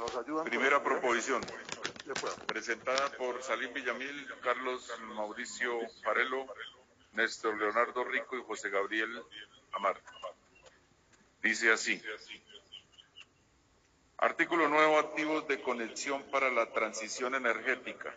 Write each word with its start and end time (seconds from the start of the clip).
nos 0.00 0.16
ayudan. 0.16 0.44
Primera 0.46 0.82
proposición, 0.82 1.42
presentada 2.46 3.10
por 3.18 3.42
Salim 3.42 3.72
Villamil, 3.72 4.26
Carlos 4.42 4.90
Mauricio 5.14 5.78
Farelo, 6.02 6.46
Néstor 7.12 7.58
Leonardo 7.58 8.04
Rico 8.04 8.36
y 8.36 8.42
José 8.42 8.70
Gabriel 8.70 9.22
Amar. 9.72 10.00
Dice 11.42 11.72
así. 11.72 12.02
Artículo 14.18 14.68
nuevo, 14.68 14.98
activos 14.98 15.46
de 15.48 15.62
conexión 15.62 16.22
para 16.30 16.50
la 16.50 16.70
transición 16.72 17.34
energética. 17.34 18.14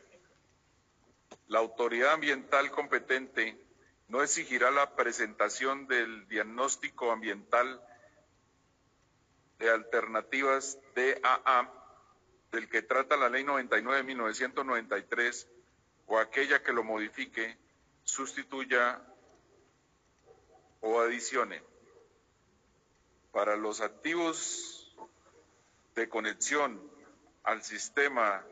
La 1.48 1.60
autoridad 1.60 2.14
ambiental 2.14 2.72
competente 2.72 3.58
no 4.08 4.22
exigirá 4.22 4.70
la 4.72 4.96
presentación 4.96 5.88
del 5.88 6.28
diagnóstico 6.28 7.12
ambiental 7.12 7.82
de 9.64 9.70
alternativas 9.70 10.78
DAA 10.94 11.72
del 12.52 12.68
que 12.68 12.82
trata 12.82 13.16
la 13.16 13.30
Ley 13.30 13.46
99 13.46 13.98
de 13.98 14.04
1993 14.04 15.48
o 16.06 16.20
aquella 16.20 16.62
que 16.62 16.74
lo 16.74 16.84
modifique, 16.84 17.58
sustituya 18.04 19.02
o 20.82 21.00
adicione. 21.00 21.64
Para 23.32 23.56
los 23.56 23.80
activos 23.80 24.94
de 25.96 26.10
conexión 26.10 26.82
al 27.44 27.64
sistema 27.64 28.46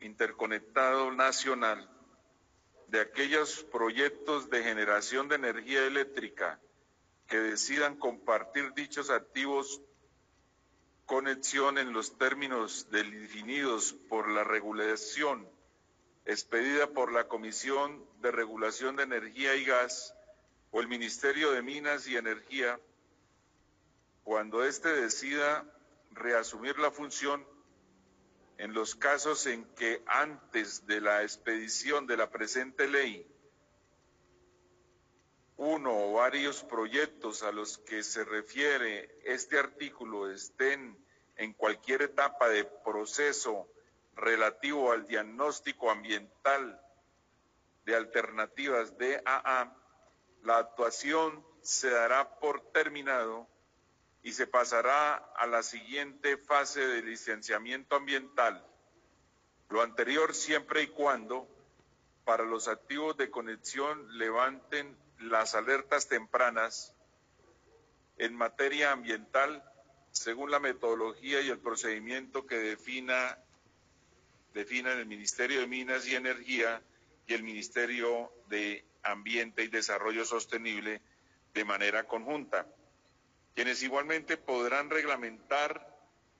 interconectado 0.00 1.10
nacional 1.10 1.88
de 2.88 3.00
aquellos 3.00 3.64
proyectos 3.64 4.50
de 4.50 4.62
generación 4.62 5.28
de 5.28 5.36
energía 5.36 5.86
eléctrica 5.86 6.60
que 7.26 7.38
decidan 7.38 7.96
compartir 7.96 8.74
dichos 8.74 9.08
activos 9.08 9.80
conexión 11.08 11.78
en 11.78 11.94
los 11.94 12.18
términos 12.18 12.88
definidos 12.90 13.94
por 14.10 14.28
la 14.28 14.44
regulación 14.44 15.48
expedida 16.26 16.88
por 16.90 17.10
la 17.10 17.26
Comisión 17.26 18.04
de 18.20 18.30
Regulación 18.30 18.94
de 18.96 19.04
Energía 19.04 19.56
y 19.56 19.64
Gas 19.64 20.14
o 20.70 20.82
el 20.82 20.86
Ministerio 20.86 21.52
de 21.52 21.62
Minas 21.62 22.06
y 22.06 22.18
Energía, 22.18 22.78
cuando 24.22 24.62
éste 24.62 24.90
decida 24.90 25.64
reasumir 26.10 26.78
la 26.78 26.90
función 26.90 27.42
en 28.58 28.74
los 28.74 28.94
casos 28.94 29.46
en 29.46 29.64
que 29.76 30.02
antes 30.06 30.86
de 30.86 31.00
la 31.00 31.22
expedición 31.22 32.06
de 32.06 32.18
la 32.18 32.28
presente 32.28 32.86
ley, 32.86 33.26
uno 35.58 35.90
o 35.92 36.12
varios 36.12 36.62
proyectos 36.62 37.42
a 37.42 37.50
los 37.50 37.78
que 37.78 38.04
se 38.04 38.24
refiere 38.24 39.18
este 39.24 39.58
artículo 39.58 40.30
estén 40.30 40.96
en 41.36 41.52
cualquier 41.52 42.02
etapa 42.02 42.48
de 42.48 42.64
proceso 42.64 43.68
relativo 44.14 44.92
al 44.92 45.06
diagnóstico 45.08 45.90
ambiental 45.90 46.80
de 47.84 47.96
alternativas 47.96 48.96
DAA, 48.98 49.76
la 50.44 50.58
actuación 50.58 51.44
se 51.60 51.90
dará 51.90 52.38
por 52.38 52.60
terminado 52.70 53.48
y 54.22 54.32
se 54.32 54.46
pasará 54.46 55.16
a 55.16 55.46
la 55.48 55.64
siguiente 55.64 56.36
fase 56.36 56.86
de 56.86 57.02
licenciamiento 57.02 57.96
ambiental. 57.96 58.64
Lo 59.70 59.82
anterior 59.82 60.34
siempre 60.36 60.82
y 60.82 60.88
cuando 60.88 61.48
para 62.24 62.44
los 62.44 62.68
activos 62.68 63.16
de 63.16 63.30
conexión 63.30 64.18
levanten 64.18 64.96
las 65.18 65.54
alertas 65.54 66.08
tempranas 66.08 66.94
en 68.18 68.34
materia 68.34 68.92
ambiental 68.92 69.62
según 70.12 70.50
la 70.50 70.58
metodología 70.58 71.40
y 71.40 71.48
el 71.48 71.58
procedimiento 71.58 72.46
que 72.46 72.58
defina, 72.58 73.38
defina 74.54 74.92
el 74.92 75.06
Ministerio 75.06 75.60
de 75.60 75.66
Minas 75.66 76.06
y 76.08 76.16
Energía 76.16 76.82
y 77.26 77.34
el 77.34 77.42
Ministerio 77.42 78.32
de 78.48 78.84
Ambiente 79.02 79.62
y 79.62 79.68
Desarrollo 79.68 80.24
Sostenible 80.24 81.00
de 81.54 81.64
manera 81.64 82.04
conjunta, 82.04 82.66
quienes 83.54 83.82
igualmente 83.82 84.36
podrán 84.36 84.90
reglamentar 84.90 85.86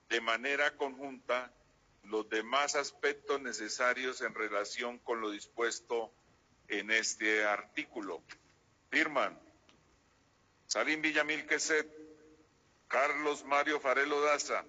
de 0.09 0.21
manera 0.21 0.75
conjunta 0.75 1.51
los 2.03 2.27
demás 2.29 2.75
aspectos 2.75 3.41
necesarios 3.41 4.21
en 4.21 4.33
relación 4.33 4.97
con 4.99 5.21
lo 5.21 5.29
dispuesto 5.29 6.11
en 6.67 6.91
este 6.91 7.45
artículo. 7.45 8.21
Firman 8.89 9.37
Salim 10.69 11.01
Villamil 11.01 11.47
Queset, 11.47 11.87
Carlos 12.87 13.43
Mario 13.45 13.79
Farelo 13.79 14.21
Daza, 14.21 14.63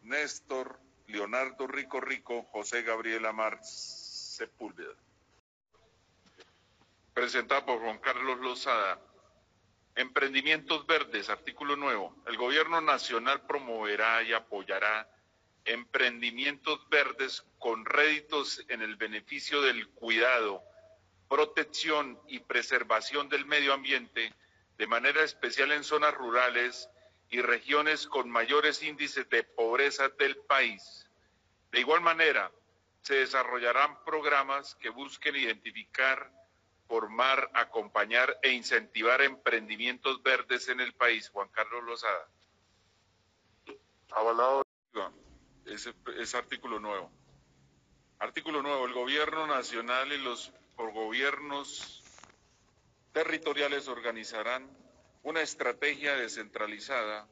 Néstor 0.00 0.80
Leonardo 1.06 1.66
Rico 1.66 2.00
Rico, 2.00 2.44
José 2.44 2.80
Gabriel 2.80 3.26
Amar 3.26 3.58
Sepúlveda. 3.62 4.94
Presentado 7.12 7.66
por 7.66 7.80
Juan 7.80 7.98
Carlos 7.98 8.40
Lozada. 8.40 8.98
Emprendimientos 9.96 10.86
verdes, 10.86 11.28
artículo 11.28 11.76
nuevo. 11.76 12.16
El 12.26 12.38
gobierno 12.38 12.80
nacional 12.80 13.46
promoverá 13.46 14.22
y 14.22 14.32
apoyará 14.32 15.06
emprendimientos 15.66 16.88
verdes 16.88 17.44
con 17.58 17.84
réditos 17.84 18.64
en 18.68 18.80
el 18.80 18.96
beneficio 18.96 19.60
del 19.60 19.88
cuidado, 19.90 20.62
protección 21.34 22.16
y 22.28 22.38
preservación 22.38 23.28
del 23.28 23.44
medio 23.44 23.74
ambiente, 23.74 24.32
de 24.78 24.86
manera 24.86 25.24
especial 25.24 25.72
en 25.72 25.82
zonas 25.82 26.14
rurales 26.14 26.88
y 27.28 27.40
regiones 27.40 28.06
con 28.06 28.30
mayores 28.30 28.84
índices 28.84 29.28
de 29.30 29.42
pobreza 29.42 30.10
del 30.10 30.36
país. 30.36 31.10
De 31.72 31.80
igual 31.80 32.02
manera, 32.02 32.52
se 33.02 33.16
desarrollarán 33.16 34.04
programas 34.04 34.76
que 34.76 34.90
busquen 34.90 35.34
identificar, 35.34 36.30
formar, 36.86 37.50
acompañar 37.54 38.38
e 38.40 38.52
incentivar 38.52 39.20
emprendimientos 39.20 40.22
verdes 40.22 40.68
en 40.68 40.78
el 40.78 40.92
país. 40.92 41.30
Juan 41.30 41.48
Carlos 41.48 41.82
Lozada. 41.82 42.28
Avalado. 44.12 44.62
Ese, 45.64 46.36
artículo 46.36 46.78
nuevo. 46.78 47.10
Artículo 48.20 48.62
nuevo. 48.62 48.86
El 48.86 48.92
gobierno 48.92 49.48
nacional 49.48 50.12
y 50.12 50.18
los 50.18 50.52
por 50.76 50.92
gobiernos 50.92 52.02
territoriales 53.12 53.88
organizarán 53.88 54.68
una 55.22 55.40
estrategia 55.40 56.16
descentralizada 56.16 57.26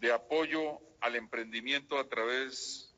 de 0.00 0.12
apoyo 0.12 0.80
al 1.00 1.16
emprendimiento 1.16 1.98
a 1.98 2.08
través 2.08 2.94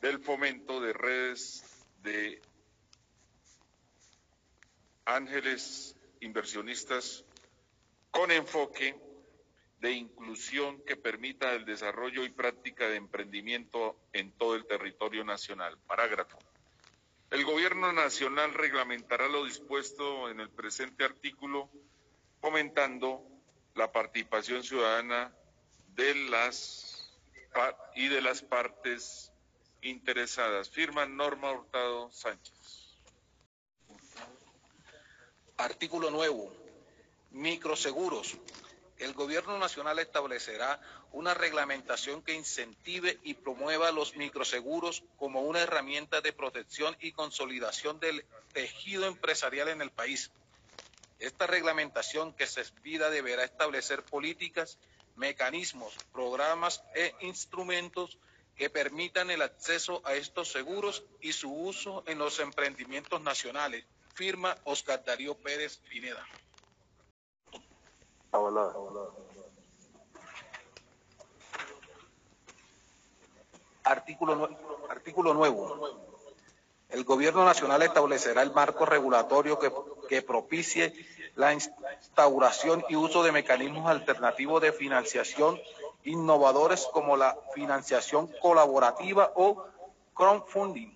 del 0.00 0.18
fomento 0.20 0.80
de 0.80 0.92
redes 0.92 1.64
de 2.02 2.40
ángeles 5.06 5.96
inversionistas 6.20 7.24
con 8.10 8.30
enfoque 8.30 8.96
de 9.80 9.92
inclusión 9.92 10.80
que 10.86 10.96
permita 10.96 11.52
el 11.52 11.64
desarrollo 11.64 12.24
y 12.24 12.30
práctica 12.30 12.88
de 12.88 12.96
emprendimiento 12.96 13.96
en 14.12 14.32
todo 14.32 14.54
el 14.54 14.66
territorio 14.66 15.24
nacional. 15.24 15.76
Parágrafo. 15.86 16.38
El 17.30 17.44
Gobierno 17.44 17.92
Nacional 17.92 18.54
reglamentará 18.54 19.28
lo 19.28 19.44
dispuesto 19.44 20.28
en 20.30 20.40
el 20.40 20.50
presente 20.50 21.04
artículo, 21.04 21.70
fomentando 22.40 23.22
la 23.74 23.90
participación 23.90 24.62
ciudadana 24.62 25.34
de 25.94 26.14
las 26.14 26.90
y 27.94 28.08
de 28.08 28.20
las 28.20 28.42
partes 28.42 29.32
interesadas. 29.82 30.70
Firma 30.70 31.06
Norma 31.06 31.52
Hurtado 31.52 32.10
Sánchez. 32.10 32.98
Artículo 35.56 36.10
nuevo. 36.10 36.52
Microseguros 37.30 38.36
el 38.98 39.12
Gobierno 39.12 39.58
Nacional 39.58 39.98
establecerá 39.98 40.80
una 41.12 41.34
reglamentación 41.34 42.22
que 42.22 42.34
incentive 42.34 43.18
y 43.22 43.34
promueva 43.34 43.90
los 43.90 44.16
microseguros 44.16 45.02
como 45.18 45.42
una 45.42 45.60
herramienta 45.60 46.20
de 46.20 46.32
protección 46.32 46.96
y 47.00 47.12
consolidación 47.12 47.98
del 48.00 48.24
tejido 48.52 49.06
empresarial 49.06 49.68
en 49.68 49.82
el 49.82 49.90
país. 49.90 50.30
Esta 51.18 51.46
reglamentación 51.46 52.32
que 52.32 52.46
se 52.46 52.60
expida 52.60 53.10
deberá 53.10 53.44
establecer 53.44 54.02
políticas, 54.02 54.78
mecanismos, 55.16 55.94
programas 56.12 56.82
e 56.94 57.14
instrumentos 57.20 58.18
que 58.56 58.70
permitan 58.70 59.30
el 59.30 59.42
acceso 59.42 60.02
a 60.04 60.14
estos 60.14 60.50
seguros 60.52 61.04
y 61.20 61.32
su 61.32 61.52
uso 61.52 62.04
en 62.06 62.18
los 62.18 62.38
emprendimientos 62.38 63.20
nacionales. 63.20 63.84
Firma 64.14 64.56
Oscar 64.64 65.04
Darío 65.04 65.36
Pérez 65.36 65.78
Pineda. 65.88 66.24
Artículo, 73.84 75.34
nuevo. 75.34 75.88
El 76.88 77.04
Gobierno 77.04 77.44
Nacional 77.44 77.82
establecerá 77.82 78.42
el 78.42 78.52
marco 78.52 78.86
regulatorio 78.86 79.58
que, 79.58 79.72
que 80.08 80.22
propicie 80.22 80.94
la 81.36 81.52
instauración 81.52 82.84
y 82.88 82.96
uso 82.96 83.22
de 83.22 83.32
mecanismos 83.32 83.90
alternativos 83.90 84.62
de 84.62 84.72
financiación 84.72 85.60
innovadores 86.04 86.86
como 86.92 87.16
la 87.16 87.36
financiación 87.54 88.28
colaborativa 88.40 89.32
o 89.34 89.64
crowdfunding, 90.14 90.93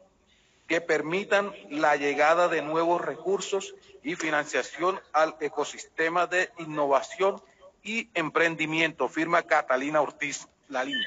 que 0.69 0.83
permitan 0.83 1.53
la 1.71 1.97
llegada 1.97 2.47
de 2.47 2.61
nuevos 2.61 3.01
recursos 3.01 3.75
y 4.03 4.15
financiación 4.17 5.01
al 5.15 5.35
ecosistema 5.41 6.27
de 6.27 6.53
innovación 6.59 7.43
y 7.83 8.11
emprendimiento. 8.13 9.09
Firma 9.09 9.43
Catalina 9.43 10.03
Ortiz 10.03 10.47
Lalinde. 10.69 11.07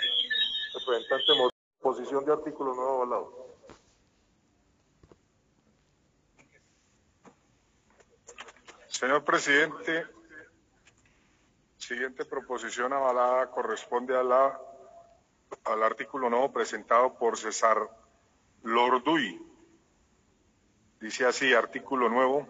Representante, 0.74 1.56
posición 1.80 2.26
de 2.26 2.34
artículo 2.34 2.74
nuevo 2.74 3.04
avalado. 3.04 3.42
Señor 8.88 9.24
presidente, 9.24 10.06
siguiente 11.78 12.26
proposición 12.26 12.94
avalada 12.94 13.52
corresponde 13.52 14.18
a 14.18 14.24
la, 14.24 14.60
al 15.66 15.84
artículo 15.84 16.32
nuevo 16.32 16.52
presentado 16.52 17.14
por 17.14 17.38
César 17.38 17.78
Lorduy. 18.64 19.51
Dice 21.02 21.26
así, 21.26 21.52
artículo 21.52 22.10
nuevo, 22.10 22.48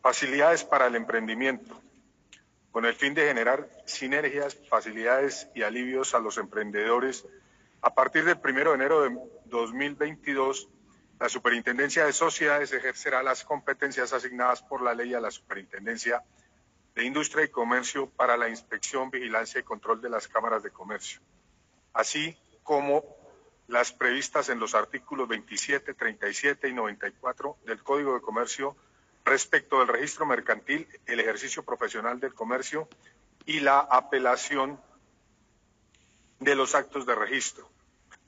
facilidades 0.00 0.64
para 0.64 0.86
el 0.86 0.96
emprendimiento, 0.96 1.78
con 2.72 2.86
el 2.86 2.94
fin 2.94 3.12
de 3.12 3.28
generar 3.28 3.68
sinergias, 3.84 4.56
facilidades 4.70 5.50
y 5.54 5.62
alivios 5.62 6.14
a 6.14 6.18
los 6.18 6.38
emprendedores. 6.38 7.26
A 7.82 7.94
partir 7.94 8.24
del 8.24 8.40
1 8.42 8.70
de 8.70 8.74
enero 8.74 9.02
de 9.02 9.18
2022, 9.44 10.70
la 11.20 11.28
Superintendencia 11.28 12.06
de 12.06 12.14
Sociedades 12.14 12.72
ejercerá 12.72 13.22
las 13.22 13.44
competencias 13.44 14.14
asignadas 14.14 14.62
por 14.62 14.80
la 14.80 14.94
ley 14.94 15.12
a 15.12 15.20
la 15.20 15.30
Superintendencia 15.30 16.24
de 16.94 17.04
Industria 17.04 17.44
y 17.44 17.48
Comercio 17.48 18.08
para 18.08 18.38
la 18.38 18.48
inspección, 18.48 19.10
vigilancia 19.10 19.60
y 19.60 19.64
control 19.64 20.00
de 20.00 20.08
las 20.08 20.28
cámaras 20.28 20.62
de 20.62 20.70
comercio, 20.70 21.20
así 21.92 22.34
como 22.62 23.04
las 23.68 23.92
previstas 23.92 24.48
en 24.48 24.60
los 24.60 24.74
artículos 24.74 25.28
27, 25.28 25.94
37 25.94 26.68
y 26.68 26.72
94 26.72 27.56
del 27.64 27.82
Código 27.82 28.14
de 28.14 28.20
Comercio 28.20 28.76
respecto 29.24 29.80
del 29.80 29.88
registro 29.88 30.24
mercantil, 30.24 30.88
el 31.06 31.20
ejercicio 31.20 31.64
profesional 31.64 32.20
del 32.20 32.32
comercio 32.32 32.88
y 33.44 33.60
la 33.60 33.80
apelación 33.80 34.80
de 36.38 36.54
los 36.54 36.74
actos 36.74 37.06
de 37.06 37.14
registro. 37.14 37.68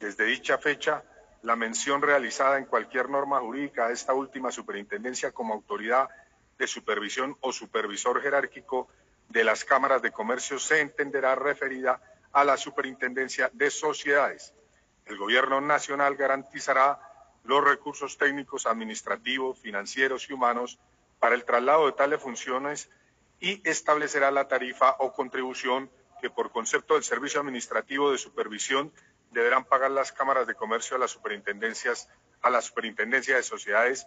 Desde 0.00 0.24
dicha 0.24 0.58
fecha, 0.58 1.04
la 1.42 1.54
mención 1.54 2.02
realizada 2.02 2.58
en 2.58 2.64
cualquier 2.64 3.08
norma 3.08 3.38
jurídica 3.40 3.86
a 3.86 3.92
esta 3.92 4.12
última 4.12 4.50
superintendencia 4.50 5.30
como 5.30 5.54
autoridad 5.54 6.08
de 6.58 6.66
supervisión 6.66 7.36
o 7.40 7.52
supervisor 7.52 8.20
jerárquico 8.20 8.88
de 9.28 9.44
las 9.44 9.64
cámaras 9.64 10.02
de 10.02 10.10
comercio 10.10 10.58
se 10.58 10.80
entenderá 10.80 11.36
referida 11.36 12.00
a 12.32 12.44
la 12.44 12.56
superintendencia 12.56 13.50
de 13.52 13.70
sociedades. 13.70 14.52
El 15.08 15.16
gobierno 15.16 15.60
nacional 15.60 16.16
garantizará 16.16 17.00
los 17.44 17.64
recursos 17.64 18.18
técnicos, 18.18 18.66
administrativos, 18.66 19.58
financieros 19.58 20.28
y 20.28 20.34
humanos 20.34 20.78
para 21.18 21.34
el 21.34 21.44
traslado 21.44 21.86
de 21.86 21.92
tales 21.92 22.20
funciones 22.20 22.90
y 23.40 23.66
establecerá 23.68 24.30
la 24.30 24.48
tarifa 24.48 24.96
o 24.98 25.14
contribución 25.14 25.90
que 26.20 26.28
por 26.28 26.50
concepto 26.50 26.94
del 26.94 27.04
servicio 27.04 27.40
administrativo 27.40 28.12
de 28.12 28.18
supervisión 28.18 28.92
deberán 29.30 29.64
pagar 29.64 29.90
las 29.90 30.12
cámaras 30.12 30.46
de 30.46 30.54
comercio 30.54 30.96
a 30.96 31.00
las 31.00 31.12
superintendencias, 31.12 32.08
a 32.42 32.50
la 32.50 32.60
superintendencia 32.60 33.36
de 33.36 33.42
sociedades 33.42 34.06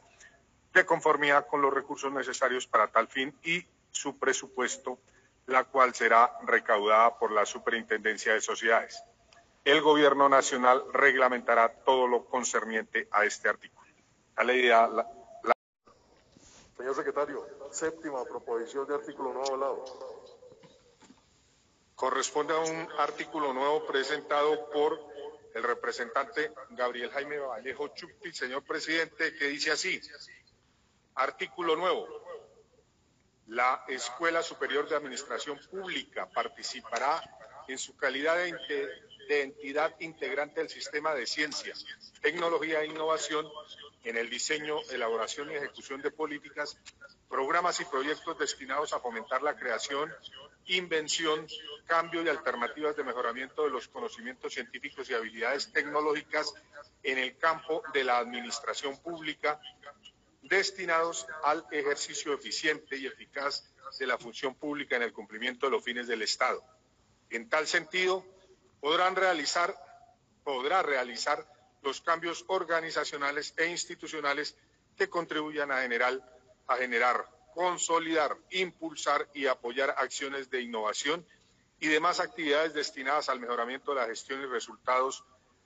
de 0.73 0.85
conformidad 0.85 1.47
con 1.47 1.61
los 1.61 1.73
recursos 1.73 2.11
necesarios 2.11 2.67
para 2.67 2.91
tal 2.91 3.07
fin 3.07 3.35
y 3.43 3.65
su 3.89 4.19
presupuesto, 4.19 4.99
la 5.47 5.63
cual 5.63 5.95
será 5.95 6.31
recaudada 6.43 7.17
por 7.17 7.31
la 7.31 7.45
superintendencia 7.45 8.33
de 8.33 8.41
sociedades. 8.41 9.03
El 9.63 9.81
gobierno 9.81 10.27
nacional 10.27 10.83
reglamentará 10.91 11.71
todo 11.83 12.07
lo 12.07 12.25
concerniente 12.25 13.07
a 13.11 13.25
este 13.25 13.47
artículo. 13.47 13.87
La 14.37 14.53
idea, 14.53 14.87
la, 14.87 15.07
Señor 16.75 16.95
secretario, 16.95 17.45
séptima 17.69 18.23
proposición 18.25 18.87
de 18.87 18.95
artículo 18.95 19.33
nuevo 19.33 19.53
hablado. 19.53 19.85
Corresponde 21.93 22.55
a 22.55 22.59
un 22.59 22.87
artículo 22.97 23.53
nuevo 23.53 23.85
presentado 23.85 24.67
por 24.71 24.99
el 25.53 25.61
representante 25.61 26.51
Gabriel 26.71 27.11
Jaime 27.11 27.37
Vallejo 27.37 27.89
Chupti, 27.89 28.33
señor 28.33 28.63
presidente, 28.63 29.35
que 29.35 29.45
dice 29.45 29.69
así, 29.69 30.01
artículo 31.13 31.75
nuevo, 31.75 32.07
la 33.47 33.83
Escuela 33.87 34.41
Superior 34.41 34.89
de 34.89 34.95
Administración 34.95 35.59
Pública 35.69 36.27
participará 36.33 37.21
en 37.71 37.77
su 37.77 37.95
calidad 37.95 38.37
de, 38.37 39.41
entidad 39.41 39.95
integrante 40.01 40.59
del 40.59 40.69
sistema 40.69 41.15
de 41.15 41.25
ciencias, 41.25 41.85
tecnología 42.21 42.81
e 42.81 42.87
innovación 42.87 43.47
en 44.03 44.17
el 44.17 44.29
diseño, 44.29 44.81
elaboración 44.91 45.49
y 45.49 45.55
ejecución 45.55 46.01
de 46.01 46.11
políticas, 46.11 46.77
programas 47.29 47.79
y 47.79 47.85
proyectos 47.85 48.37
destinados 48.37 48.91
a 48.91 48.99
fomentar 48.99 49.41
la 49.41 49.55
creación, 49.55 50.11
invención, 50.65 51.47
cambio 51.85 52.21
y 52.21 52.27
alternativas 52.27 52.97
de 52.97 53.05
mejoramiento 53.05 53.63
de 53.63 53.69
los 53.69 53.87
conocimientos 53.87 54.53
científicos 54.53 55.09
y 55.09 55.13
habilidades 55.13 55.71
tecnológicas 55.71 56.53
en 57.03 57.19
el 57.19 57.37
campo 57.37 57.83
de 57.93 58.03
la 58.03 58.17
administración 58.17 58.97
pública, 59.01 59.61
destinados 60.41 61.25
al 61.45 61.65
ejercicio 61.71 62.33
eficiente 62.33 62.97
y 62.97 63.05
eficaz 63.05 63.73
de 63.97 64.07
la 64.07 64.17
función 64.17 64.55
pública 64.55 64.97
en 64.97 65.03
el 65.03 65.13
cumplimiento 65.13 65.67
de 65.67 65.71
los 65.71 65.83
fines 65.83 66.07
del 66.07 66.21
Estado. 66.21 66.61
En 67.31 67.49
tal 67.49 67.65
sentido, 67.65 68.25
podrán 68.81 69.15
realizar, 69.15 69.75
podrá 70.43 70.83
realizar 70.83 71.47
los 71.81 72.01
cambios 72.01 72.43
organizacionales 72.47 73.53
e 73.57 73.67
institucionales 73.67 74.55
que 74.97 75.09
contribuyan 75.09 75.71
a 75.71 75.81
generar, 75.81 76.19
a 76.67 76.75
generar, 76.75 77.25
consolidar, 77.53 78.37
impulsar 78.49 79.29
y 79.33 79.47
apoyar 79.47 79.95
acciones 79.97 80.49
de 80.49 80.61
innovación 80.61 81.25
y 81.79 81.87
demás 81.87 82.19
actividades 82.19 82.73
destinadas 82.73 83.29
al 83.29 83.39
mejoramiento 83.39 83.93
de 83.93 84.01
la 84.01 84.07
gestión 84.07 84.41
y 84.41 84.45
resultados 84.45 85.23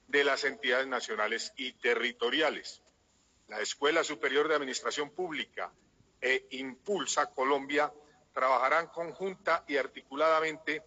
de 0.08 0.24
las 0.24 0.44
entidades 0.44 0.88
nacionales 0.88 1.52
y 1.58 1.74
territoriales. 1.74 2.84
La 3.48 3.60
Escuela 3.60 4.04
Superior 4.04 4.48
de 4.48 4.56
Administración 4.56 5.10
Pública 5.10 5.72
e 6.22 6.48
Impulsa 6.52 7.34
Colombia 7.34 7.92
trabajarán 8.34 8.88
conjunta 8.88 9.64
y 9.68 9.78
articuladamente 9.78 10.84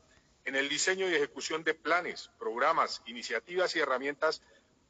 en 0.48 0.56
el 0.56 0.70
diseño 0.70 1.06
y 1.10 1.14
ejecución 1.14 1.62
de 1.62 1.74
planes, 1.74 2.30
programas, 2.38 3.02
iniciativas 3.04 3.76
y 3.76 3.80
herramientas 3.80 4.40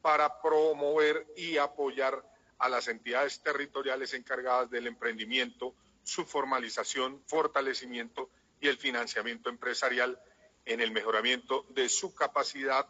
para 0.00 0.40
promover 0.40 1.26
y 1.36 1.56
apoyar 1.56 2.24
a 2.58 2.68
las 2.68 2.86
entidades 2.86 3.42
territoriales 3.42 4.14
encargadas 4.14 4.70
del 4.70 4.86
emprendimiento, 4.86 5.74
su 6.04 6.24
formalización, 6.24 7.20
fortalecimiento 7.26 8.30
y 8.60 8.68
el 8.68 8.78
financiamiento 8.78 9.50
empresarial 9.50 10.20
en 10.64 10.80
el 10.80 10.92
mejoramiento 10.92 11.66
de 11.70 11.88
su 11.88 12.14
capacidad, 12.14 12.86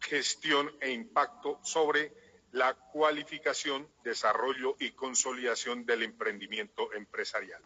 gestión 0.00 0.74
e 0.80 0.92
impacto 0.92 1.60
sobre 1.62 2.10
la 2.52 2.72
cualificación, 2.72 3.86
desarrollo 4.02 4.76
y 4.80 4.92
consolidación 4.92 5.84
del 5.84 6.04
emprendimiento 6.04 6.90
empresarial. 6.94 7.60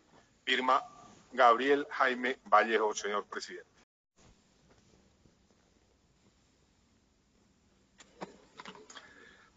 Firma 0.45 0.85
Gabriel 1.31 1.87
Jaime 1.91 2.41
Vallejo, 2.47 2.93
señor 2.93 3.27
presidente. 3.27 3.70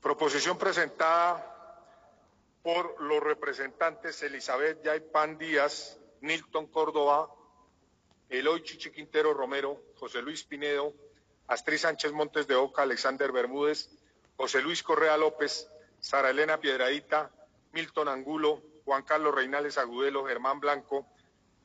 Proposición 0.04 0.58
presentada 0.58 1.50
por 2.62 3.02
los 3.02 3.24
representantes 3.24 4.22
Elizabeth 4.22 4.84
Yaipan 4.84 5.38
Díaz, 5.38 5.98
Nilton 6.20 6.68
Córdoba, 6.68 7.34
Eloy 8.28 8.64
Chichi 8.64 8.92
Quintero 8.92 9.34
Romero, 9.34 9.82
José 9.96 10.22
Luis 10.22 10.44
Pinedo, 10.44 10.94
Astrid 11.48 11.78
Sánchez 11.78 12.12
Montes 12.12 12.48
de 12.48 12.56
Oca, 12.56 12.82
Alexander 12.82 13.32
Bermúdez, 13.32 13.90
José 14.36 14.62
Luis 14.62 14.84
Correa 14.84 15.16
López, 15.16 15.70
Sara 16.02 16.32
Elena 16.32 16.60
Piedradita, 16.60 17.32
Milton 17.72 18.10
Angulo, 18.10 18.62
Juan 18.84 19.04
Carlos 19.04 19.34
Reinales 19.34 19.78
Agudelo, 19.78 20.26
Germán 20.26 20.60
Blanco, 20.60 21.08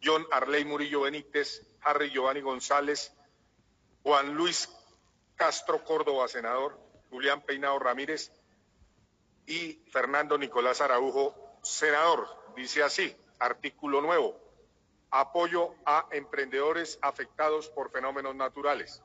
John 0.00 0.24
Arley 0.30 0.64
Murillo 0.64 1.00
Benítez, 1.00 1.66
Harry 1.80 2.12
Giovanni 2.12 2.40
González, 2.40 3.12
Juan 4.04 4.34
Luis 4.36 4.68
Castro 5.34 5.82
Córdoba, 5.82 6.28
senador, 6.28 6.87
Julián 7.10 7.42
Peinado 7.42 7.78
Ramírez 7.78 8.32
y 9.46 9.82
Fernando 9.90 10.36
Nicolás 10.36 10.80
Araujo, 10.80 11.34
senador. 11.62 12.28
Dice 12.54 12.82
así, 12.82 13.16
artículo 13.38 14.00
nuevo, 14.00 14.38
apoyo 15.10 15.74
a 15.86 16.06
emprendedores 16.12 16.98
afectados 17.02 17.68
por 17.68 17.90
fenómenos 17.90 18.34
naturales. 18.34 19.02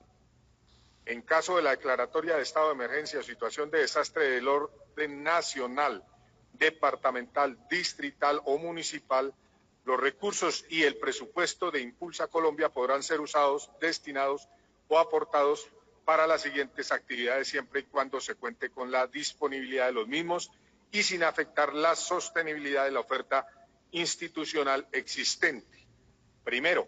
En 1.05 1.21
caso 1.21 1.57
de 1.57 1.63
la 1.63 1.71
declaratoria 1.71 2.35
de 2.35 2.43
estado 2.43 2.67
de 2.67 2.73
emergencia 2.73 3.19
o 3.19 3.23
situación 3.23 3.69
de 3.69 3.79
desastre 3.79 4.29
del 4.29 4.47
orden 4.47 5.23
nacional, 5.23 6.03
departamental, 6.53 7.57
distrital 7.69 8.41
o 8.45 8.57
municipal, 8.57 9.33
los 9.85 9.99
recursos 9.99 10.65
y 10.69 10.83
el 10.83 10.97
presupuesto 10.97 11.71
de 11.71 11.81
Impulsa 11.81 12.27
Colombia 12.27 12.69
podrán 12.69 13.03
ser 13.03 13.19
usados, 13.19 13.69
destinados 13.81 14.47
o 14.87 14.97
aportados 14.97 15.67
para 16.05 16.27
las 16.27 16.41
siguientes 16.41 16.91
actividades 16.91 17.47
siempre 17.47 17.81
y 17.81 17.83
cuando 17.83 18.19
se 18.19 18.35
cuente 18.35 18.69
con 18.69 18.91
la 18.91 19.07
disponibilidad 19.07 19.87
de 19.87 19.93
los 19.93 20.07
mismos 20.07 20.51
y 20.91 21.03
sin 21.03 21.23
afectar 21.23 21.73
la 21.73 21.95
sostenibilidad 21.95 22.85
de 22.85 22.91
la 22.91 22.99
oferta 22.99 23.47
institucional 23.91 24.87
existente. 24.91 25.87
Primero, 26.43 26.87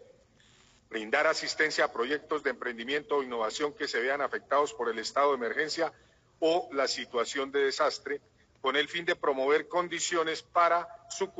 brindar 0.89 1.27
asistencia 1.27 1.85
a 1.85 1.91
proyectos 1.91 2.43
de 2.43 2.51
emprendimiento 2.51 3.17
o 3.17 3.23
innovación 3.23 3.73
que 3.73 3.87
se 3.87 3.99
vean 3.99 4.21
afectados 4.21 4.73
por 4.73 4.89
el 4.89 4.99
estado 4.99 5.31
de 5.31 5.37
emergencia 5.37 5.93
o 6.39 6.69
la 6.73 6.87
situación 6.87 7.51
de 7.51 7.63
desastre, 7.63 8.21
con 8.61 8.75
el 8.75 8.87
fin 8.87 9.05
de 9.05 9.15
promover 9.15 9.67
condiciones 9.67 10.41
para 10.41 10.87
su 11.09 11.31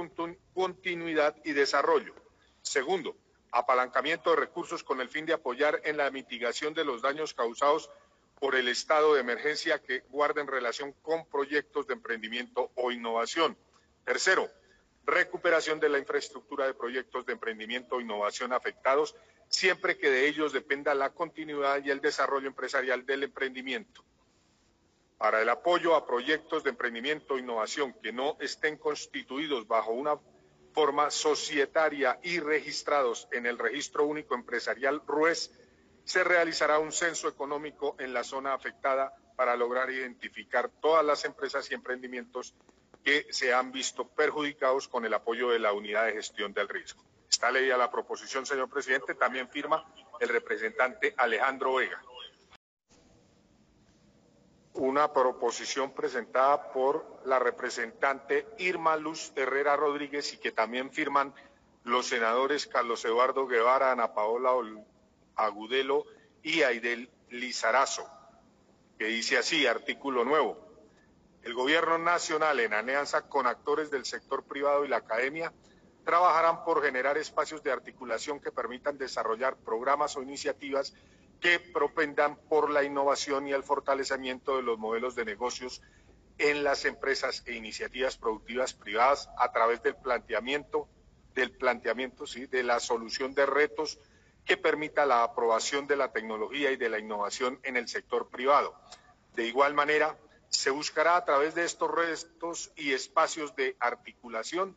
continuidad 0.53 1.35
y 1.43 1.53
desarrollo. 1.53 2.13
Segundo, 2.61 3.15
apalancamiento 3.55 4.31
de 4.31 4.35
recursos 4.35 4.83
con 4.83 4.99
el 4.99 5.07
fin 5.07 5.25
de 5.25 5.31
apoyar 5.33 5.79
en 5.85 5.95
la 5.95 6.11
mitigación 6.11 6.73
de 6.73 6.83
los 6.83 7.01
daños 7.01 7.33
causados 7.33 7.89
por 8.37 8.53
el 8.55 8.67
estado 8.67 9.13
de 9.13 9.21
emergencia 9.21 9.81
que 9.81 10.01
guarden 10.09 10.47
relación 10.47 10.91
con 11.01 11.25
proyectos 11.25 11.87
de 11.87 11.93
emprendimiento 11.93 12.71
o 12.75 12.91
innovación. 12.91 13.57
Tercero, 14.03 14.51
recuperación 15.05 15.79
de 15.79 15.87
la 15.87 15.99
infraestructura 15.99 16.67
de 16.67 16.73
proyectos 16.73 17.25
de 17.25 17.31
emprendimiento 17.31 17.95
o 17.95 18.01
innovación 18.01 18.51
afectados, 18.51 19.15
siempre 19.47 19.97
que 19.97 20.09
de 20.09 20.27
ellos 20.27 20.51
dependa 20.51 20.93
la 20.93 21.11
continuidad 21.11 21.81
y 21.81 21.91
el 21.91 22.01
desarrollo 22.01 22.47
empresarial 22.47 23.05
del 23.05 23.23
emprendimiento. 23.23 24.03
Para 25.17 25.41
el 25.41 25.47
apoyo 25.47 25.95
a 25.95 26.05
proyectos 26.05 26.65
de 26.65 26.71
emprendimiento 26.71 27.35
o 27.35 27.37
innovación 27.37 27.93
que 28.03 28.11
no 28.11 28.35
estén 28.41 28.77
constituidos 28.77 29.65
bajo 29.65 29.93
una 29.93 30.19
forma 30.75 31.09
societaria 31.09 32.19
y 32.21 32.41
registrados 32.41 33.29
en 33.31 33.45
el 33.45 33.57
Registro 33.57 34.05
Único 34.05 34.35
Empresarial 34.35 35.01
RUES, 35.07 35.49
se 36.03 36.21
realizará 36.25 36.79
un 36.79 36.91
censo 36.91 37.29
económico 37.29 37.95
en 37.97 38.13
la 38.13 38.25
zona 38.25 38.53
afectada 38.53 39.15
para 39.37 39.55
lograr 39.55 39.89
identificar 39.89 40.69
todas 40.81 41.05
las 41.05 41.23
empresas 41.23 41.71
y 41.71 41.75
emprendimientos 41.75 42.53
que 43.05 43.25
se 43.31 43.53
han 43.53 43.71
visto 43.71 44.05
perjudicados 44.05 44.89
con 44.89 45.05
el 45.05 45.13
apoyo 45.13 45.49
de 45.49 45.59
la 45.59 45.71
unidad 45.71 46.07
de 46.07 46.13
gestión 46.13 46.53
del 46.53 46.67
riesgo. 46.67 47.01
Está 47.29 47.51
leída 47.51 47.77
la 47.77 47.89
proposición, 47.89 48.45
señor 48.45 48.69
presidente. 48.69 49.15
También 49.15 49.47
firma 49.47 49.85
el 50.19 50.27
representante 50.27 51.13
Alejandro 51.17 51.75
Vega 51.75 52.01
una 54.75 55.11
proposición 55.13 55.93
presentada 55.93 56.71
por 56.71 57.21
la 57.25 57.39
representante 57.39 58.45
Irma 58.57 58.97
Luz 58.97 59.31
Herrera 59.35 59.75
Rodríguez 59.75 60.33
y 60.33 60.37
que 60.37 60.51
también 60.51 60.91
firman 60.91 61.33
los 61.83 62.07
senadores 62.07 62.67
Carlos 62.67 63.03
Eduardo 63.05 63.47
Guevara, 63.47 63.91
Ana 63.91 64.13
Paola 64.13 64.51
Agudelo 65.35 66.05
y 66.43 66.63
Aidel 66.63 67.09
Lizarazo, 67.29 68.09
que 68.97 69.05
dice 69.05 69.37
así, 69.37 69.65
artículo 69.65 70.25
nuevo. 70.25 70.57
El 71.43 71.53
gobierno 71.53 71.97
nacional, 71.97 72.59
en 72.59 72.73
alianza 72.73 73.29
con 73.29 73.45
actores 73.47 73.91
del 73.91 74.05
sector 74.05 74.43
privado 74.43 74.83
y 74.83 74.87
la 74.87 74.97
academia, 74.97 75.53
trabajarán 76.03 76.63
por 76.63 76.83
generar 76.83 77.17
espacios 77.17 77.63
de 77.63 77.71
articulación 77.71 78.39
que 78.39 78.51
permitan 78.51 78.97
desarrollar 78.97 79.55
programas 79.57 80.15
o 80.17 80.23
iniciativas 80.23 80.93
que 81.45 81.59
propendan 81.59 82.37
por 82.49 82.71
la 82.71 82.83
innovación 82.83 83.47
y 83.47 83.53
el 83.53 83.61
fortalecimiento 83.61 84.57
de 84.57 84.63
los 84.63 84.79
modelos 84.79 85.13
de 85.13 85.25
negocios 85.25 85.83
en 86.39 86.63
las 86.63 86.85
empresas 86.85 87.43
e 87.45 87.53
iniciativas 87.53 88.17
productivas 88.17 88.73
privadas 88.73 89.29
a 89.37 89.51
través 89.51 89.83
del 89.83 89.95
planteamiento 89.95 90.89
del 91.35 91.51
planteamiento 91.51 92.25
sí, 92.25 92.47
de 92.47 92.63
la 92.63 92.79
solución 92.79 93.35
de 93.35 93.45
retos 93.45 93.99
que 94.43 94.57
permita 94.57 95.05
la 95.05 95.21
aprobación 95.21 95.85
de 95.85 95.97
la 95.97 96.11
tecnología 96.11 96.71
y 96.71 96.77
de 96.77 96.89
la 96.89 96.97
innovación 96.97 97.59
en 97.61 97.77
el 97.77 97.87
sector 97.89 98.27
privado. 98.31 98.73
De 99.35 99.45
igual 99.45 99.75
manera, 99.75 100.17
se 100.49 100.71
buscará 100.71 101.15
a 101.15 101.25
través 101.25 101.53
de 101.53 101.63
estos 101.63 101.91
retos 101.91 102.71
y 102.75 102.93
espacios 102.93 103.55
de 103.55 103.77
articulación 103.79 104.75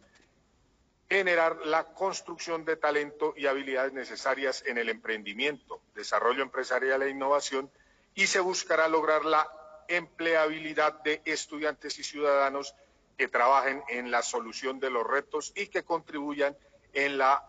generar 1.09 1.57
la 1.65 1.85
construcción 1.95 2.65
de 2.65 2.77
talento 2.77 3.33
y 3.37 3.47
habilidades 3.47 3.93
necesarias 3.93 4.63
en 4.67 4.79
el 4.79 4.89
emprendimiento, 4.91 5.81
desarrollo 5.95 6.43
empresarial 6.43 7.03
e 7.03 7.11
innovación 7.11 7.71
y 8.15 8.27
se 8.27 8.41
buscará 8.41 8.89
lograr 8.89 9.25
la 9.25 9.49
empleabilidad 9.89 11.03
de 11.03 11.23
estudiantes 11.25 11.99
y 11.99 12.05
ciudadanos 12.05 12.75
que 13.17 13.29
trabajen 13.29 13.83
en 13.89 14.11
la 14.11 14.23
solución 14.23 14.81
de 14.81 14.91
los 14.91 15.07
retos 15.07 15.53
y 15.57 15.69
que 15.69 15.83
contribuyan 15.83 16.57
en 16.93 17.17
la 17.17 17.45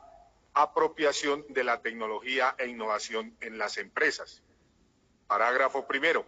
apropiación 0.53 1.45
de 1.49 1.63
la 1.63 1.81
tecnología 1.81 2.55
e 2.57 2.67
innovación 2.67 3.35
en 3.41 3.57
las 3.57 3.77
empresas. 3.77 4.41
Parágrafo 5.27 5.85
primero. 5.85 6.25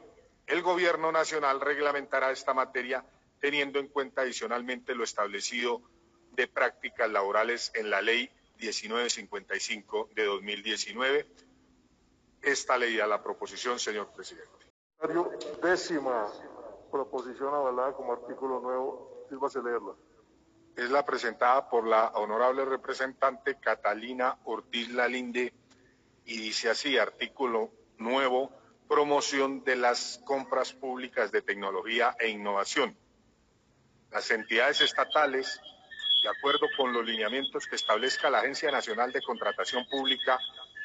El 0.48 0.62
Gobierno 0.62 1.12
Nacional 1.12 1.62
reglamentará 1.62 2.32
esta 2.32 2.54
materia 2.54 3.06
teniendo 3.40 3.80
en 3.80 3.88
cuenta 3.88 4.22
adicionalmente 4.22 4.94
lo 4.94 5.04
establecido 5.04 5.82
de 6.32 6.48
prácticas 6.48 7.10
laborales 7.10 7.72
en 7.76 7.90
la 7.90 8.02
ley 8.02 8.30
1955 8.62 10.10
de 10.16 10.26
2019. 10.26 11.28
Esta 12.42 12.78
ley 12.78 13.00
a 13.00 13.08
la 13.08 13.22
proposición, 13.22 13.80
señor 13.80 14.12
presidente. 14.12 14.50
Décima 15.62 16.32
proposición 16.92 17.54
avalada 17.54 17.94
como 17.94 18.14
artículo 18.14 18.60
nuevo. 18.60 19.26
Sírvase 19.30 19.62
leerla. 19.64 19.94
Es 20.76 20.90
la 20.90 21.06
presentada 21.06 21.70
por 21.70 21.88
la 21.88 22.08
honorable 22.10 22.66
representante 22.66 23.60
Catalina 23.60 24.38
Ortiz 24.46 24.90
Lalinde 24.90 25.54
y 26.26 26.38
dice 26.38 26.70
así, 26.70 26.98
artículo 26.98 27.72
nuevo, 27.98 28.52
promoción 28.88 29.64
de 29.64 29.76
las 29.76 30.22
compras 30.26 30.74
públicas 30.74 31.32
de 31.32 31.42
tecnología 31.42 32.16
e 32.20 32.30
innovación. 32.30 32.96
Las 34.12 34.30
entidades 34.32 34.82
estatales 34.82 35.62
de 36.22 36.30
acuerdo 36.30 36.68
con 36.78 36.94
los 36.94 37.06
lineamientos 37.06 37.66
que 37.66 37.76
establezca 37.76 38.30
la 38.30 38.40
Agencia 38.40 38.72
Nacional 38.72 39.12
de 39.12 39.22
Contratación 39.22 39.88
Pública 39.90 40.40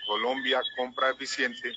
Colombia 0.07 0.63
Compra 0.77 1.11
Eficiente, 1.11 1.73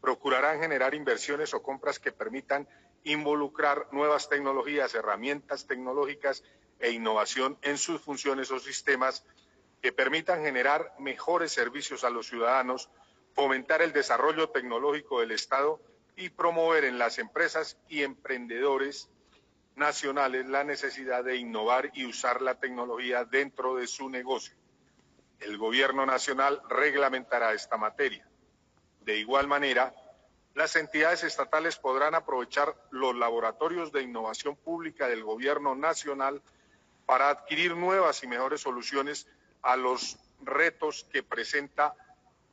procurarán 0.00 0.60
generar 0.60 0.94
inversiones 0.94 1.54
o 1.54 1.62
compras 1.62 1.98
que 1.98 2.12
permitan 2.12 2.68
involucrar 3.04 3.88
nuevas 3.92 4.28
tecnologías, 4.28 4.94
herramientas 4.94 5.66
tecnológicas 5.66 6.42
e 6.80 6.90
innovación 6.90 7.58
en 7.62 7.78
sus 7.78 8.00
funciones 8.00 8.50
o 8.50 8.58
sistemas 8.58 9.24
que 9.80 9.92
permitan 9.92 10.42
generar 10.42 10.92
mejores 10.98 11.52
servicios 11.52 12.04
a 12.04 12.10
los 12.10 12.26
ciudadanos, 12.26 12.90
fomentar 13.34 13.80
el 13.80 13.92
desarrollo 13.92 14.50
tecnológico 14.50 15.20
del 15.20 15.30
Estado 15.30 15.80
y 16.16 16.30
promover 16.30 16.84
en 16.84 16.98
las 16.98 17.18
empresas 17.18 17.78
y 17.88 18.02
emprendedores 18.02 19.08
nacionales 19.78 20.46
la 20.46 20.64
necesidad 20.64 21.24
de 21.24 21.36
innovar 21.36 21.90
y 21.94 22.04
usar 22.04 22.42
la 22.42 22.56
tecnología 22.56 23.24
dentro 23.24 23.76
de 23.76 23.86
su 23.86 24.10
negocio. 24.10 24.54
El 25.40 25.56
Gobierno 25.56 26.04
Nacional 26.04 26.60
reglamentará 26.68 27.52
esta 27.52 27.76
materia. 27.76 28.28
De 29.00 29.16
igual 29.16 29.46
manera, 29.46 29.94
las 30.54 30.74
entidades 30.76 31.22
estatales 31.22 31.78
podrán 31.78 32.14
aprovechar 32.14 32.74
los 32.90 33.14
laboratorios 33.14 33.92
de 33.92 34.02
innovación 34.02 34.56
pública 34.56 35.08
del 35.08 35.22
Gobierno 35.22 35.74
Nacional 35.74 36.42
para 37.06 37.30
adquirir 37.30 37.76
nuevas 37.76 38.22
y 38.22 38.26
mejores 38.26 38.60
soluciones 38.60 39.28
a 39.62 39.76
los 39.76 40.18
retos 40.40 41.06
que 41.12 41.22
presenta 41.22 41.94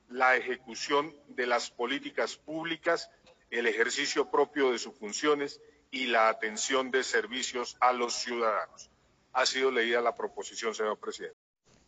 la 0.09 0.35
ejecución 0.35 1.13
de 1.29 1.47
las 1.47 1.71
políticas 1.71 2.37
públicas, 2.37 3.09
el 3.49 3.67
ejercicio 3.67 4.29
propio 4.29 4.71
de 4.71 4.77
sus 4.77 4.95
funciones 4.95 5.59
y 5.95 6.07
la 6.07 6.27
atención 6.27 6.91
de 6.91 7.05
servicios 7.05 7.77
a 7.79 7.93
los 7.93 8.15
ciudadanos. 8.15 8.89
Ha 9.31 9.45
sido 9.45 9.71
leída 9.71 10.01
la 10.01 10.13
proposición, 10.13 10.75
señor 10.75 10.99
presidente. 10.99 11.37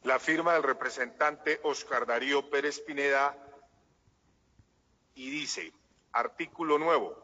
La 0.03 0.17
firma 0.17 0.53
del 0.53 0.63
representante 0.63 1.59
Oscar 1.63 2.05
Darío 2.05 2.49
Pérez 2.49 2.79
Pineda 2.79 3.37
y 5.13 5.29
dice, 5.29 5.73
artículo 6.13 6.77
nuevo 6.77 7.21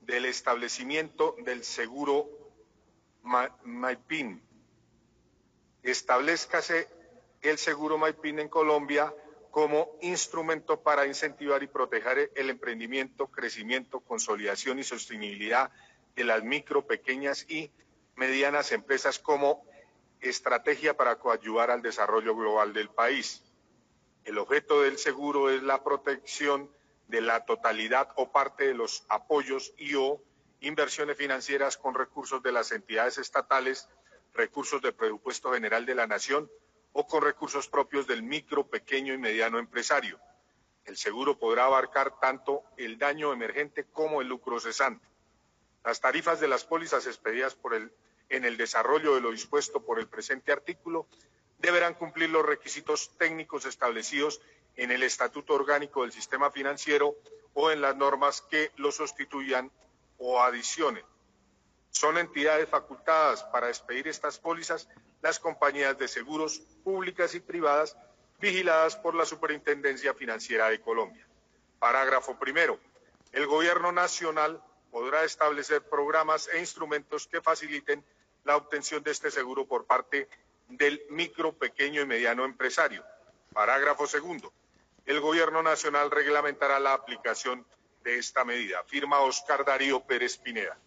del 0.00 0.24
establecimiento 0.24 1.36
del 1.44 1.64
seguro 1.64 2.30
MAIPIN. 3.64 4.42
Establezcase 5.82 6.88
el 7.42 7.58
seguro 7.58 7.98
MAIPIN 7.98 8.38
en 8.38 8.48
Colombia 8.48 9.14
como 9.50 9.98
instrumento 10.00 10.80
para 10.80 11.06
incentivar 11.06 11.62
y 11.62 11.66
proteger 11.66 12.32
el 12.36 12.48
emprendimiento, 12.48 13.26
crecimiento, 13.26 14.00
consolidación 14.00 14.78
y 14.78 14.82
sostenibilidad 14.82 15.70
de 16.20 16.24
las 16.24 16.42
micro, 16.42 16.86
pequeñas 16.86 17.46
y 17.48 17.70
medianas 18.14 18.72
empresas 18.72 19.18
como 19.18 19.64
estrategia 20.20 20.94
para 20.94 21.16
coadyuvar 21.16 21.70
al 21.70 21.80
desarrollo 21.80 22.36
global 22.36 22.74
del 22.74 22.90
país. 22.90 23.42
El 24.26 24.36
objeto 24.36 24.82
del 24.82 24.98
seguro 24.98 25.48
es 25.48 25.62
la 25.62 25.82
protección 25.82 26.70
de 27.08 27.22
la 27.22 27.46
totalidad 27.46 28.10
o 28.16 28.30
parte 28.32 28.66
de 28.66 28.74
los 28.74 29.06
apoyos 29.08 29.72
y 29.78 29.94
o 29.94 30.22
inversiones 30.60 31.16
financieras 31.16 31.78
con 31.78 31.94
recursos 31.94 32.42
de 32.42 32.52
las 32.52 32.70
entidades 32.70 33.16
estatales, 33.16 33.88
recursos 34.34 34.82
del 34.82 34.92
presupuesto 34.92 35.54
general 35.54 35.86
de 35.86 35.94
la 35.94 36.06
nación 36.06 36.50
o 36.92 37.06
con 37.06 37.22
recursos 37.22 37.66
propios 37.66 38.06
del 38.06 38.22
micro, 38.22 38.66
pequeño 38.66 39.14
y 39.14 39.18
mediano 39.18 39.58
empresario 39.58 40.20
El 40.84 40.98
seguro 40.98 41.38
podrá 41.38 41.64
abarcar 41.64 42.20
tanto 42.20 42.64
el 42.76 42.98
daño 42.98 43.32
emergente 43.32 43.86
como 43.90 44.20
el 44.20 44.28
lucro 44.28 44.60
cesante. 44.60 45.09
Las 45.84 46.00
tarifas 46.00 46.40
de 46.40 46.48
las 46.48 46.64
pólizas 46.64 47.06
expedidas 47.06 47.56
el, 47.72 47.92
en 48.28 48.44
el 48.44 48.56
desarrollo 48.56 49.14
de 49.14 49.20
lo 49.20 49.30
dispuesto 49.30 49.82
por 49.84 49.98
el 49.98 50.08
presente 50.08 50.52
artículo 50.52 51.06
deberán 51.58 51.94
cumplir 51.94 52.30
los 52.30 52.44
requisitos 52.44 53.16
técnicos 53.18 53.64
establecidos 53.64 54.40
en 54.76 54.90
el 54.90 55.02
Estatuto 55.02 55.54
Orgánico 55.54 56.02
del 56.02 56.12
Sistema 56.12 56.50
Financiero 56.50 57.16
o 57.54 57.70
en 57.70 57.80
las 57.80 57.96
normas 57.96 58.42
que 58.42 58.70
lo 58.76 58.92
sustituyan 58.92 59.70
o 60.18 60.40
adicionen. 60.40 61.04
Son 61.90 62.18
entidades 62.18 62.68
facultadas 62.68 63.42
para 63.44 63.68
expedir 63.68 64.06
estas 64.08 64.38
pólizas 64.38 64.88
las 65.22 65.38
compañías 65.38 65.98
de 65.98 66.08
seguros 66.08 66.60
públicas 66.84 67.34
y 67.34 67.40
privadas 67.40 67.96
vigiladas 68.38 68.96
por 68.96 69.14
la 69.14 69.26
Superintendencia 69.26 70.14
Financiera 70.14 70.68
de 70.68 70.80
Colombia. 70.80 71.26
Parágrafo 71.78 72.38
primero. 72.38 72.78
El 73.32 73.46
Gobierno 73.46 73.92
Nacional 73.92 74.62
podrá 74.90 75.24
establecer 75.24 75.82
programas 75.82 76.48
e 76.48 76.58
instrumentos 76.58 77.26
que 77.26 77.40
faciliten 77.40 78.04
la 78.44 78.56
obtención 78.56 79.02
de 79.02 79.10
este 79.10 79.30
seguro 79.30 79.66
por 79.66 79.84
parte 79.86 80.28
del 80.68 81.02
micro, 81.10 81.52
pequeño 81.52 82.00
y 82.02 82.06
mediano 82.06 82.44
empresario. 82.44 83.04
Parágrafo 83.52 84.06
segundo. 84.06 84.52
El 85.06 85.20
Gobierno 85.20 85.62
Nacional 85.62 86.10
reglamentará 86.10 86.78
la 86.78 86.94
aplicación 86.94 87.66
de 88.04 88.18
esta 88.18 88.44
medida. 88.44 88.82
Firma 88.84 89.20
Oscar 89.20 89.64
Darío 89.64 90.00
Pérez 90.00 90.38
Pineda. 90.38 90.78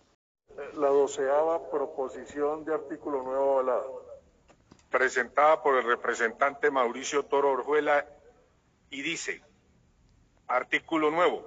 La 0.76 0.88
doceava 0.88 1.70
proposición 1.70 2.64
de 2.64 2.74
artículo 2.74 3.24
nuevo 3.24 3.60
avalado. 3.60 4.06
Presentada 4.90 5.62
por 5.62 5.76
el 5.76 5.84
representante 5.84 6.70
Mauricio 6.70 7.24
Toro 7.24 7.52
Orjuela 7.52 8.06
y 8.92 9.02
dice, 9.02 9.42
artículo 10.48 11.10
nuevo, 11.10 11.44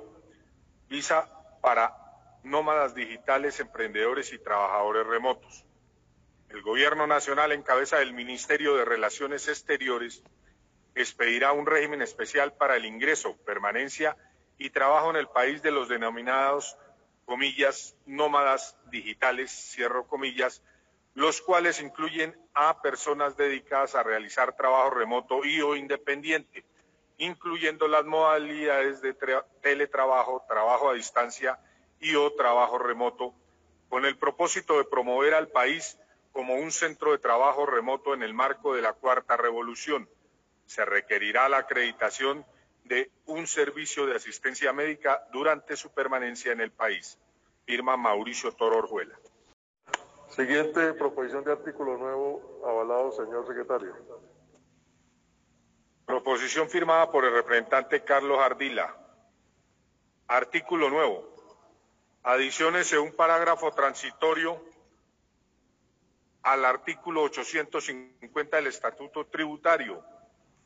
visa 0.88 1.30
para 1.60 2.05
nómadas 2.46 2.94
digitales, 2.94 3.58
emprendedores 3.60 4.32
y 4.32 4.38
trabajadores 4.38 5.06
remotos. 5.06 5.64
El 6.48 6.62
Gobierno 6.62 7.06
Nacional, 7.06 7.52
en 7.52 7.62
cabeza 7.62 7.98
del 7.98 8.14
Ministerio 8.14 8.76
de 8.76 8.84
Relaciones 8.84 9.48
Exteriores, 9.48 10.22
expedirá 10.94 11.52
un 11.52 11.66
régimen 11.66 12.02
especial 12.02 12.52
para 12.54 12.76
el 12.76 12.86
ingreso, 12.86 13.36
permanencia 13.44 14.16
y 14.58 14.70
trabajo 14.70 15.10
en 15.10 15.16
el 15.16 15.28
país 15.28 15.60
de 15.62 15.72
los 15.72 15.88
denominados, 15.88 16.78
comillas, 17.24 17.96
nómadas 18.06 18.78
digitales, 18.90 19.50
cierro 19.50 20.06
comillas, 20.06 20.62
los 21.14 21.42
cuales 21.42 21.80
incluyen 21.80 22.38
a 22.54 22.80
personas 22.80 23.36
dedicadas 23.36 23.94
a 23.96 24.04
realizar 24.04 24.54
trabajo 24.56 24.90
remoto 24.90 25.44
y 25.44 25.60
o 25.60 25.74
independiente, 25.74 26.64
incluyendo 27.18 27.88
las 27.88 28.04
modalidades 28.04 29.00
de 29.02 29.14
teletrabajo, 29.62 30.44
trabajo 30.48 30.90
a 30.90 30.94
distancia 30.94 31.58
y 32.00 32.14
o 32.14 32.32
trabajo 32.32 32.78
remoto, 32.78 33.34
con 33.88 34.04
el 34.04 34.16
propósito 34.16 34.78
de 34.78 34.84
promover 34.84 35.34
al 35.34 35.48
país 35.48 35.98
como 36.32 36.54
un 36.54 36.70
centro 36.70 37.12
de 37.12 37.18
trabajo 37.18 37.64
remoto 37.64 38.12
en 38.12 38.22
el 38.22 38.34
marco 38.34 38.74
de 38.74 38.82
la 38.82 38.92
cuarta 38.92 39.36
revolución. 39.36 40.08
Se 40.66 40.84
requerirá 40.84 41.48
la 41.48 41.58
acreditación 41.58 42.44
de 42.84 43.10
un 43.26 43.46
servicio 43.46 44.06
de 44.06 44.16
asistencia 44.16 44.72
médica 44.72 45.26
durante 45.32 45.76
su 45.76 45.92
permanencia 45.92 46.52
en 46.52 46.60
el 46.60 46.70
país. 46.70 47.18
Firma 47.64 47.96
Mauricio 47.96 48.52
Toro 48.52 48.78
Orjuela. 48.78 49.18
Siguiente 50.28 50.92
proposición 50.94 51.44
de 51.44 51.52
artículo 51.52 51.96
nuevo, 51.96 52.60
avalado, 52.66 53.12
señor 53.12 53.46
secretario. 53.46 53.94
Proposición 56.04 56.68
firmada 56.68 57.10
por 57.10 57.24
el 57.24 57.32
representante 57.32 58.04
Carlos 58.04 58.38
Ardila. 58.38 58.94
Artículo 60.28 60.90
nuevo. 60.90 61.35
Adiciones 62.28 62.92
en 62.92 62.98
un 62.98 63.12
parágrafo 63.12 63.70
transitorio 63.70 64.60
al 66.42 66.64
artículo 66.64 67.22
850 67.22 68.56
del 68.56 68.66
Estatuto 68.66 69.26
Tributario. 69.26 70.02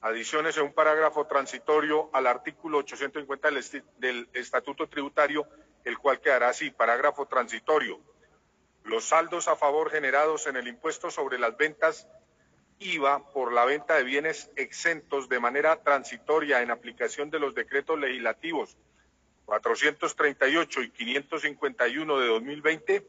Adiciones 0.00 0.56
en 0.56 0.62
un 0.62 0.72
parágrafo 0.72 1.26
transitorio 1.26 2.08
al 2.14 2.28
artículo 2.28 2.78
850 2.78 3.50
del, 3.98 4.26
Estatuto 4.32 4.88
Tributario, 4.88 5.46
el 5.84 5.98
cual 5.98 6.22
quedará 6.22 6.48
así, 6.48 6.70
parágrafo 6.70 7.26
transitorio. 7.26 8.00
Los 8.84 9.04
saldos 9.04 9.46
a 9.46 9.54
favor 9.54 9.90
generados 9.90 10.46
en 10.46 10.56
el 10.56 10.66
impuesto 10.66 11.10
sobre 11.10 11.38
las 11.38 11.58
ventas 11.58 12.08
IVA 12.78 13.30
por 13.34 13.52
la 13.52 13.66
venta 13.66 13.96
de 13.96 14.04
bienes 14.04 14.50
exentos 14.56 15.28
de 15.28 15.40
manera 15.40 15.82
transitoria 15.82 16.62
en 16.62 16.70
aplicación 16.70 17.28
de 17.28 17.38
los 17.38 17.54
decretos 17.54 17.98
legislativos 17.98 18.78
438 19.50 20.82
y 20.82 20.90
551 20.90 22.20
de 22.20 22.28
2020 22.28 23.04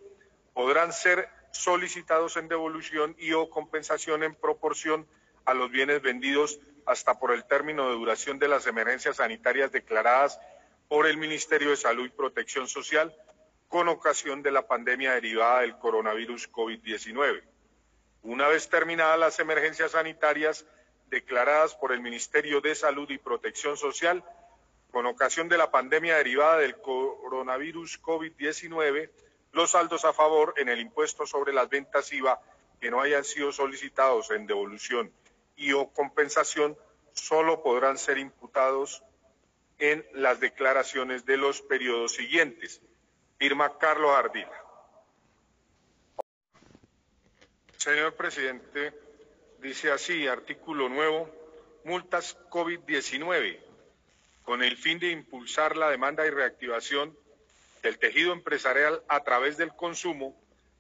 podrán 0.56 0.92
ser 0.92 1.30
solicitados 1.52 2.36
en 2.36 2.48
devolución 2.48 3.16
y 3.20 3.34
o 3.34 3.48
compensación 3.48 4.24
en 4.24 4.34
proporción 4.34 5.06
a 5.46 5.54
los 5.54 5.70
bienes 5.70 6.02
vendidos 6.02 6.60
hasta 6.88 7.20
por 7.20 7.32
el 7.32 7.46
término 7.46 7.90
de 7.90 7.96
duración 7.96 8.40
de 8.40 8.48
las 8.48 8.66
emergencias 8.66 9.18
sanitarias 9.18 9.72
declaradas 9.72 10.40
por 10.88 11.06
el 11.06 11.18
Ministerio 11.18 11.70
de 11.70 11.78
Salud 11.78 12.08
y 12.08 12.10
Protección 12.10 12.68
Social 12.68 13.16
con 13.68 13.88
ocasión 13.88 14.42
de 14.42 14.50
la 14.50 14.66
pandemia 14.66 15.14
derivada 15.14 15.62
del 15.62 15.78
coronavirus 15.78 16.52
COVID-19. 16.52 17.44
Una 18.24 18.48
vez 18.48 18.68
terminadas 18.68 19.20
las 19.20 19.40
emergencias 19.40 19.92
sanitarias 19.92 20.66
declaradas 21.12 21.76
por 21.76 21.92
el 21.92 22.02
Ministerio 22.02 22.62
de 22.62 22.74
Salud 22.74 23.08
y 23.12 23.20
Protección 23.20 23.78
Social 23.78 24.24
con 24.92 25.06
ocasión 25.06 25.48
de 25.48 25.58
la 25.58 25.72
pandemia 25.72 26.18
derivada 26.18 26.58
del 26.58 26.76
coronavirus 26.78 28.02
COVID-19, 28.02 29.10
los 29.54 29.72
saldos 29.72 30.06
a 30.06 30.14
favor 30.14 30.54
en 30.58 30.70
el 30.70 30.80
impuesto 30.80 31.26
sobre 31.26 31.54
las 31.54 31.70
ventas 31.70 32.12
IVA 32.12 32.42
que 32.80 32.92
no 32.92 33.02
hayan 33.02 33.24
sido 33.24 33.52
solicitados 33.52 34.32
en 34.32 34.48
devolución 34.48 35.12
y 35.56 35.74
o 35.74 35.90
compensación 35.90 36.78
solo 37.14 37.62
podrán 37.62 37.98
ser 37.98 38.18
imputados 38.18 39.04
en 39.78 40.06
las 40.14 40.40
declaraciones 40.40 41.26
de 41.26 41.38
los 41.38 41.62
periodos 41.62 42.14
siguientes. 42.14 42.82
Firma 43.38 43.78
Carlos 43.78 44.16
Ardila. 44.16 44.62
Señor 47.78 48.16
presidente, 48.16 48.94
dice 49.60 49.92
así, 49.92 50.28
artículo 50.28 50.88
nuevo, 50.88 51.30
multas 51.84 52.38
COVID-19, 52.50 53.71
con 54.52 54.64
el 54.64 54.76
fin 54.76 55.00
de 55.00 55.12
impulsar 55.12 55.78
la 55.78 55.90
demanda 55.90 56.28
y 56.28 56.30
reactivación 56.30 57.18
del 57.84 57.98
tejido 57.98 58.34
empresarial 58.34 59.02
a 59.08 59.24
través 59.24 59.56
del 59.56 59.74
consumo 59.74 60.38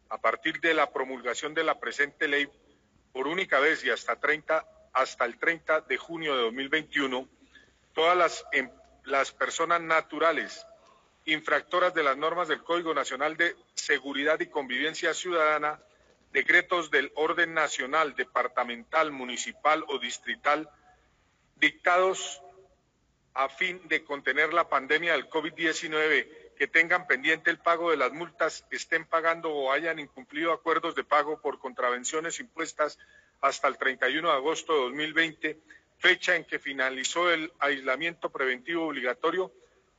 a 0.10 0.17
partir 0.17 0.60
de 0.60 0.73
la 0.73 0.91
promulgación 0.91 1.53
de 1.53 1.63
la 1.63 1.79
presente 1.79 2.27
ley 2.27 2.49
por 3.13 3.27
única 3.27 3.62
vez 3.62 3.86
y 3.86 3.89
hasta, 3.89 4.17
30, 4.17 4.65
hasta 4.91 5.23
el 5.23 5.38
30 5.38 5.79
de 5.88 5.95
junio 5.95 6.36
de 6.36 6.41
2021, 6.41 7.29
todas 7.93 8.43
em, 8.51 8.69
las 9.05 9.31
personas 9.31 9.79
naturales 9.79 10.67
infractoras 11.23 11.93
de 11.93 12.03
las 12.03 12.17
normas 12.17 12.49
del 12.49 12.65
Código 12.65 12.93
Nacional 12.93 13.38
de 13.38 13.55
Seguridad 13.73 14.38
y 14.41 14.47
Convivencia 14.47 15.13
Ciudadana, 15.13 15.79
decretos 16.34 16.91
del 16.91 17.10
orden 17.15 17.53
nacional, 17.53 18.15
departamental, 18.17 19.13
municipal 19.13 19.86
o 19.88 19.97
distrital, 19.97 20.69
dictados 21.55 22.41
a 23.34 23.50
fin 23.50 23.82
de 23.88 24.04
contener 24.04 24.54
la 24.54 24.67
pandemia 24.67 25.13
del 25.13 25.30
COVID-19 25.30 26.56
que 26.58 26.67
tengan 26.67 27.08
pendiente 27.08 27.50
el 27.50 27.58
pago 27.58 27.89
de 27.89 27.98
las 27.98 28.12
multas 28.12 28.65
estén 28.70 29.06
pagando 29.06 29.50
o 29.50 29.72
hayan 29.72 30.00
incumplido 30.00 30.52
acuerdos 30.52 30.96
de 30.96 31.04
pago 31.04 31.41
por 31.41 31.60
contravenciones 31.60 32.39
impuestas 32.39 33.00
hasta 33.41 33.67
el 33.67 33.78
31 33.78 34.28
de 34.28 34.36
agosto 34.36 34.74
de 34.74 34.80
2020, 34.82 35.60
fecha 35.98 36.36
en 36.36 36.46
que 36.46 36.60
finalizó 36.60 37.32
el 37.32 37.52
aislamiento 37.60 38.30
preventivo 38.30 38.88
obligatorio, 38.88 39.52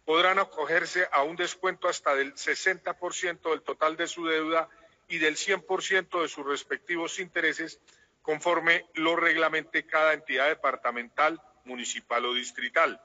podrán 0.04 0.38
acogerse 0.38 1.08
a 1.12 1.22
un 1.22 1.36
descuento 1.36 1.88
hasta 1.88 2.14
del 2.14 2.34
60% 2.34 3.50
del 3.50 3.62
total 3.62 3.96
de 3.96 4.06
su 4.06 4.26
deuda 4.26 4.68
y 5.08 5.18
del 5.18 5.36
100% 5.36 6.22
de 6.22 6.28
sus 6.28 6.46
respectivos 6.46 7.18
intereses, 7.18 7.80
conforme 8.22 8.86
lo 8.94 9.16
reglamente 9.16 9.86
cada 9.86 10.12
entidad 10.12 10.48
departamental, 10.48 11.40
municipal 11.64 12.24
o 12.24 12.34
distrital. 12.34 13.00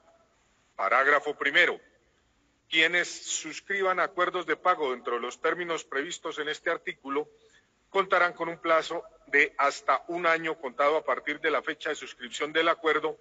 Parágrafo 0.78 1.34
primero 1.34 1.80
quienes 2.68 3.08
suscriban 3.08 3.98
acuerdos 3.98 4.46
de 4.46 4.54
pago 4.54 4.92
dentro 4.92 5.14
de 5.14 5.20
los 5.20 5.40
términos 5.40 5.82
previstos 5.82 6.38
en 6.38 6.48
este 6.48 6.70
artículo 6.70 7.28
contarán 7.90 8.32
con 8.32 8.48
un 8.48 8.60
plazo 8.60 9.02
de 9.26 9.54
hasta 9.58 10.04
un 10.06 10.24
año 10.24 10.56
contado 10.60 10.96
a 10.96 11.04
partir 11.04 11.40
de 11.40 11.50
la 11.50 11.62
fecha 11.62 11.88
de 11.88 11.96
suscripción 11.96 12.52
del 12.52 12.68
acuerdo 12.68 13.18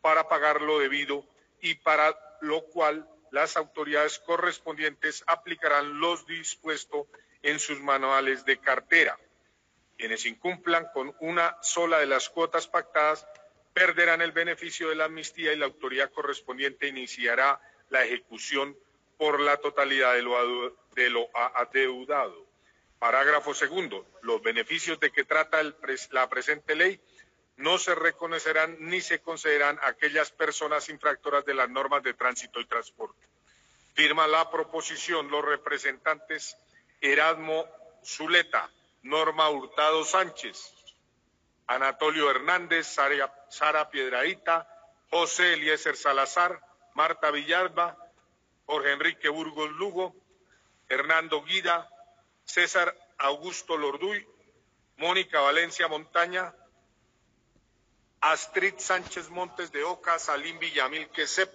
para 0.00 0.28
pagar 0.28 0.62
lo 0.62 0.78
debido 0.78 1.26
y 1.60 1.74
para 1.74 2.16
lo 2.42 2.62
cual 2.66 3.08
las 3.32 3.56
autoridades 3.56 4.20
correspondientes 4.20 5.24
aplicarán 5.26 5.98
los 5.98 6.24
dispuestos 6.26 7.08
en 7.42 7.58
sus 7.58 7.80
manuales 7.80 8.44
de 8.44 8.58
cartera. 8.58 9.18
Quienes 9.96 10.26
incumplan 10.26 10.86
con 10.94 11.12
una 11.18 11.56
sola 11.60 11.98
de 11.98 12.06
las 12.06 12.28
cuotas 12.28 12.68
pactadas 12.68 13.26
perderán 13.72 14.22
el 14.22 14.32
beneficio 14.32 14.88
de 14.88 14.94
la 14.94 15.06
amnistía 15.06 15.52
y 15.52 15.56
la 15.56 15.66
autoridad 15.66 16.10
correspondiente 16.10 16.88
iniciará 16.88 17.60
la 17.88 18.04
ejecución 18.04 18.76
por 19.16 19.40
la 19.40 19.58
totalidad 19.58 20.14
de 20.14 20.22
lo, 20.22 20.76
de 20.94 21.10
lo 21.10 21.28
adeudado. 21.34 22.46
Parágrafo 22.98 23.54
segundo. 23.54 24.06
Los 24.22 24.42
beneficios 24.42 25.00
de 25.00 25.10
que 25.10 25.24
trata 25.24 25.62
la 26.10 26.28
presente 26.28 26.74
ley 26.74 27.00
no 27.56 27.78
se 27.78 27.94
reconocerán 27.94 28.76
ni 28.80 29.00
se 29.00 29.20
concederán 29.20 29.78
a 29.82 29.88
aquellas 29.88 30.30
personas 30.30 30.88
infractoras 30.88 31.44
de 31.44 31.54
las 31.54 31.68
normas 31.68 32.02
de 32.02 32.14
tránsito 32.14 32.60
y 32.60 32.66
transporte. 32.66 33.26
Firma 33.94 34.26
la 34.26 34.50
proposición 34.50 35.30
los 35.30 35.44
representantes 35.44 36.56
Erasmo 37.00 37.66
Zuleta, 38.04 38.70
Norma 39.02 39.50
Hurtado 39.50 40.04
Sánchez, 40.04 40.74
Anatolio 41.70 42.28
Hernández, 42.28 42.84
Sara, 43.48 43.90
Piedraíta, 43.90 44.68
José 45.08 45.52
Eliezer 45.52 45.96
Salazar, 45.96 46.60
Marta 46.94 47.30
Villalba, 47.30 47.96
Jorge 48.66 48.90
Enrique 48.90 49.28
Burgos 49.28 49.70
Lugo, 49.70 50.16
Hernando 50.88 51.44
Guida, 51.44 51.88
César 52.44 52.92
Augusto 53.18 53.76
Lorduy, 53.76 54.26
Mónica 54.96 55.38
Valencia 55.42 55.86
Montaña, 55.86 56.52
Astrid 58.20 58.74
Sánchez 58.78 59.30
Montes 59.30 59.70
de 59.70 59.84
Oca, 59.84 60.18
Salim 60.18 60.58
Villamil 60.58 61.08
Quesep, 61.10 61.54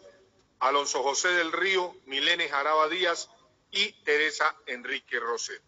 Alonso 0.60 1.04
José 1.04 1.28
del 1.28 1.52
Río, 1.52 1.94
Milene 2.06 2.48
Jaraba 2.48 2.88
Díaz 2.88 3.30
y 3.70 3.92
Teresa 4.04 4.56
Enrique 4.66 5.20
Roset. 5.20 5.62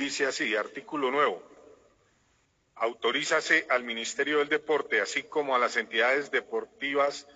Dice 0.00 0.24
así, 0.24 0.56
artículo 0.56 1.10
nuevo. 1.10 1.42
Autorízase 2.76 3.66
al 3.68 3.84
Ministerio 3.84 4.38
del 4.38 4.48
Deporte, 4.48 4.98
así 5.02 5.24
como 5.24 5.54
a 5.54 5.58
las 5.58 5.76
entidades 5.76 6.30
deportivas 6.30 7.28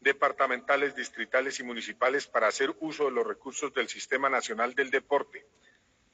departamentales, 0.00 0.96
distritales 0.96 1.60
y 1.60 1.64
municipales 1.64 2.26
para 2.26 2.48
hacer 2.48 2.74
uso 2.80 3.04
de 3.04 3.10
los 3.10 3.26
recursos 3.26 3.74
del 3.74 3.90
Sistema 3.90 4.30
Nacional 4.30 4.74
del 4.74 4.90
Deporte, 4.90 5.44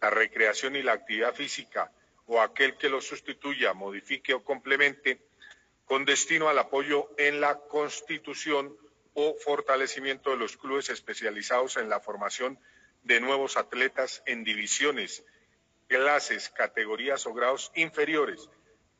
la 0.01 0.11
recreación 0.11 0.75
y 0.75 0.83
la 0.83 0.95
actividad 0.95 1.33
física 1.33 1.93
o 2.27 2.41
aquel 2.41 2.77
que 2.77 2.89
lo 2.89 3.01
sustituya, 3.01 3.73
modifique 3.73 4.35
o 4.35 4.43
complemente 4.43 5.21
con 5.85 6.05
destino 6.05 6.49
al 6.49 6.59
apoyo 6.59 7.09
en 7.19 7.41
la 7.41 7.61
constitución 7.61 8.77
o 9.13 9.37
fortalecimiento 9.45 10.31
de 10.31 10.39
los 10.39 10.57
clubes 10.57 10.89
especializados 10.89 11.77
en 11.77 11.89
la 11.89 12.01
formación 12.01 12.59
de 13.05 13.21
nuevos 13.21 13.57
atletas 13.57 14.25
en 14.27 14.43
divisiones, 14.43 15.23
clases, 15.89 16.49
categorías 16.51 17.27
o 17.27 17.35
grados 17.35 17.71
inferiores, 17.75 18.49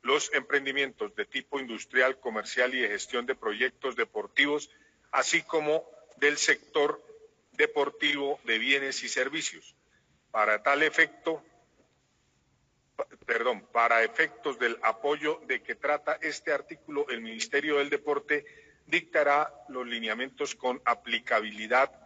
los 0.03 0.33
emprendimientos 0.35 1.15
de 1.17 1.25
tipo 1.25 1.59
industrial, 1.59 2.21
comercial 2.21 2.75
y 2.75 2.81
de 2.81 2.89
gestión 2.89 3.27
de 3.27 3.35
proyectos 3.35 3.97
deportivos, 3.97 4.71
así 5.11 5.43
como 5.43 5.89
del 6.17 6.37
sector 6.37 7.03
deportivo 7.53 8.39
de 8.45 8.59
bienes 8.59 9.03
y 9.03 9.09
servicios. 9.09 9.75
Para 10.31 10.63
tal 10.63 10.83
efecto, 10.83 11.43
perdón, 13.25 13.67
para 13.73 14.03
efectos 14.03 14.59
del 14.59 14.79
apoyo 14.83 15.41
de 15.47 15.63
que 15.63 15.75
trata 15.75 16.19
este 16.21 16.53
artículo, 16.53 17.09
el 17.09 17.21
Ministerio 17.21 17.79
del 17.79 17.91
Deporte 17.91 18.45
dictará 18.87 19.53
los 19.69 19.87
lineamientos 19.87 20.55
con 20.55 20.83
aplicabilidad 20.85 22.04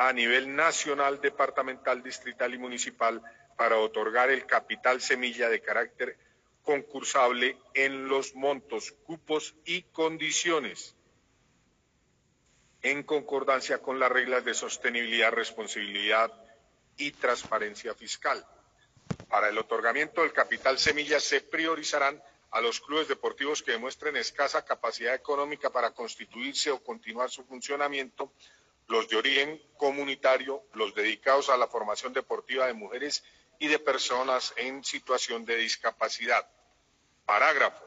a 0.00 0.14
nivel 0.14 0.56
nacional, 0.56 1.20
departamental, 1.20 2.02
distrital 2.02 2.54
y 2.54 2.58
municipal 2.58 3.20
para 3.58 3.76
otorgar 3.76 4.30
el 4.30 4.46
capital 4.46 5.02
semilla 5.02 5.50
de 5.50 5.60
carácter 5.60 6.16
concursable 6.62 7.58
en 7.74 8.08
los 8.08 8.34
montos, 8.34 8.92
cupos 9.04 9.54
y 9.66 9.82
condiciones 9.82 10.94
en 12.80 13.02
concordancia 13.02 13.82
con 13.82 14.00
las 14.00 14.10
reglas 14.10 14.42
de 14.42 14.54
sostenibilidad, 14.54 15.32
responsabilidad 15.32 16.32
y 16.96 17.10
transparencia 17.10 17.94
fiscal. 17.94 18.42
Para 19.28 19.50
el 19.50 19.58
otorgamiento 19.58 20.22
del 20.22 20.32
capital 20.32 20.78
semilla 20.78 21.20
se 21.20 21.42
priorizarán 21.42 22.22
a 22.52 22.62
los 22.62 22.80
clubes 22.80 23.06
deportivos 23.06 23.62
que 23.62 23.72
demuestren 23.72 24.16
escasa 24.16 24.64
capacidad 24.64 25.14
económica 25.14 25.68
para 25.68 25.90
constituirse 25.90 26.70
o 26.70 26.82
continuar 26.82 27.28
su 27.28 27.44
funcionamiento, 27.44 28.32
los 28.90 29.08
de 29.08 29.16
origen 29.16 29.62
comunitario, 29.76 30.64
los 30.74 30.92
dedicados 30.96 31.48
a 31.48 31.56
la 31.56 31.68
formación 31.68 32.12
deportiva 32.12 32.66
de 32.66 32.74
mujeres 32.74 33.22
y 33.60 33.68
de 33.68 33.78
personas 33.78 34.52
en 34.56 34.82
situación 34.82 35.44
de 35.44 35.56
discapacidad. 35.56 36.44
Parágrafo. 37.24 37.84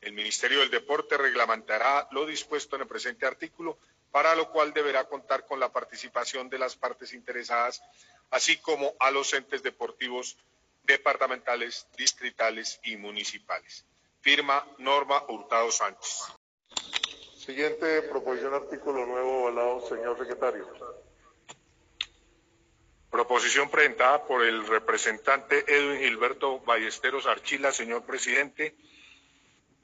El 0.00 0.14
Ministerio 0.14 0.60
del 0.60 0.70
Deporte 0.70 1.18
reglamentará 1.18 2.08
lo 2.10 2.24
dispuesto 2.24 2.74
en 2.76 2.82
el 2.82 2.88
presente 2.88 3.26
artículo, 3.26 3.78
para 4.10 4.34
lo 4.34 4.50
cual 4.50 4.72
deberá 4.72 5.04
contar 5.04 5.44
con 5.44 5.60
la 5.60 5.70
participación 5.70 6.48
de 6.48 6.58
las 6.58 6.74
partes 6.74 7.12
interesadas, 7.12 7.82
así 8.30 8.56
como 8.56 8.94
a 8.98 9.10
los 9.10 9.34
entes 9.34 9.62
deportivos 9.62 10.38
departamentales, 10.84 11.86
distritales 11.98 12.80
y 12.82 12.96
municipales. 12.96 13.84
Firma 14.22 14.66
Norma 14.78 15.22
Hurtado 15.28 15.70
Sánchez. 15.70 16.35
Siguiente 17.46 18.02
proposición 18.02 18.54
artículo 18.54 19.06
nuevo 19.06 19.46
avalado, 19.46 19.88
señor 19.88 20.18
secretario. 20.18 20.66
Proposición 23.08 23.70
presentada 23.70 24.24
por 24.26 24.44
el 24.44 24.66
representante 24.66 25.64
Edwin 25.68 26.00
Gilberto 26.00 26.58
Ballesteros 26.58 27.24
Archila, 27.26 27.70
señor 27.70 28.04
presidente. 28.04 28.74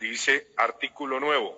Dice 0.01 0.49
artículo 0.57 1.21
nuevo. 1.21 1.57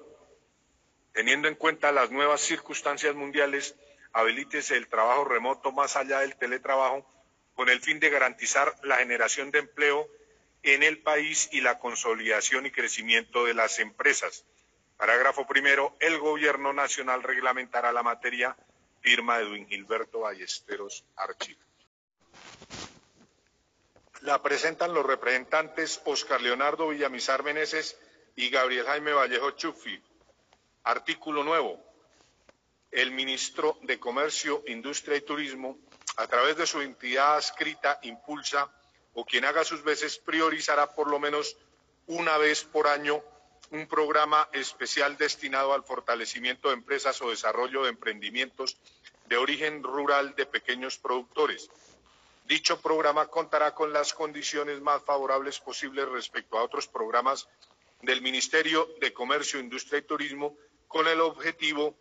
Teniendo 1.15 1.49
en 1.49 1.55
cuenta 1.55 1.91
las 1.91 2.11
nuevas 2.11 2.43
circunstancias 2.43 3.15
mundiales, 3.15 3.75
habilítese 4.13 4.77
el 4.77 4.89
trabajo 4.89 5.25
remoto 5.25 5.73
más 5.73 5.97
allá 5.97 6.21
del 6.21 6.37
teletrabajo 6.37 7.11
con 7.55 7.71
el 7.71 7.81
fin 7.81 7.99
de 7.99 8.11
garantizar 8.11 8.75
la 8.83 8.97
generación 8.97 9.51
de 9.53 9.61
empleo 9.61 10.07
en 10.65 10.83
el 10.83 10.99
país 10.99 11.49
y 11.51 11.63
la 11.63 11.79
consolidación 11.79 12.67
y 12.67 12.71
crecimiento 12.71 13.47
de 13.47 13.55
las 13.55 13.79
empresas. 13.79 14.45
Parágrafo 14.97 15.47
primero. 15.47 15.97
El 16.01 16.19
Gobierno 16.19 16.73
Nacional 16.73 17.23
reglamentará 17.23 17.93
la 17.93 18.03
materia. 18.03 18.57
Firma 19.01 19.39
Edwin 19.39 19.67
Gilberto 19.69 20.21
Ballesteros 20.21 21.05
Archivo. 21.17 21.61
La 24.23 24.43
presentan 24.43 24.95
los 24.95 25.05
representantes 25.05 26.01
Oscar 26.07 26.41
Leonardo 26.41 26.89
Villamizar 26.89 27.43
Meneses 27.43 27.99
y 28.35 28.49
Gabriel 28.49 28.87
Jaime 28.87 29.13
Vallejo 29.13 29.51
Chufi. 29.51 30.03
Artículo 30.85 31.45
nuevo. 31.45 31.79
El 32.91 33.11
ministro 33.11 33.77
de 33.83 34.01
Comercio, 34.01 34.63
Industria 34.69 35.19
y 35.19 35.21
Turismo 35.21 35.79
a 36.17 36.27
través 36.27 36.57
de 36.57 36.67
su 36.67 36.81
entidad 36.81 37.37
adscrita, 37.37 37.99
impulsa 38.03 38.71
o 39.15 39.25
quien 39.25 39.45
haga 39.45 39.65
sus 39.65 39.83
veces 39.83 40.19
priorizará 40.19 40.95
por 40.95 41.11
lo 41.11 41.19
menos 41.19 41.57
una 42.07 42.39
vez 42.39 42.65
por 42.65 42.87
año 42.87 43.23
un 43.71 43.87
programa 43.87 44.49
especial 44.53 45.17
destinado 45.17 45.73
al 45.73 45.85
fortalecimiento 45.85 46.69
de 46.69 46.75
empresas 46.75 47.21
o 47.23 47.31
desarrollo 47.31 47.83
de 47.83 47.91
emprendimientos 47.91 48.77
de 49.27 49.37
origen 49.37 49.83
rural 49.83 50.35
de 50.37 50.47
pequeños 50.47 50.99
productores. 50.99 51.71
Dicho 52.47 52.81
programa 52.81 53.29
contará 53.29 53.75
con 53.75 53.93
las 53.93 54.13
condiciones 54.13 54.81
más 54.81 55.03
favorables 55.03 55.61
posibles 55.61 56.09
respecto 56.09 56.59
a 56.59 56.63
otros 56.63 56.87
programas 56.87 57.49
del 58.03 58.21
Ministerio 58.21 58.89
de 59.01 59.13
Comercio, 59.13 59.59
Industria 59.59 60.01
y 60.01 60.03
Turismo 60.03 60.57
con 60.87 61.09
el 61.09 61.21
objetivo 61.21 61.97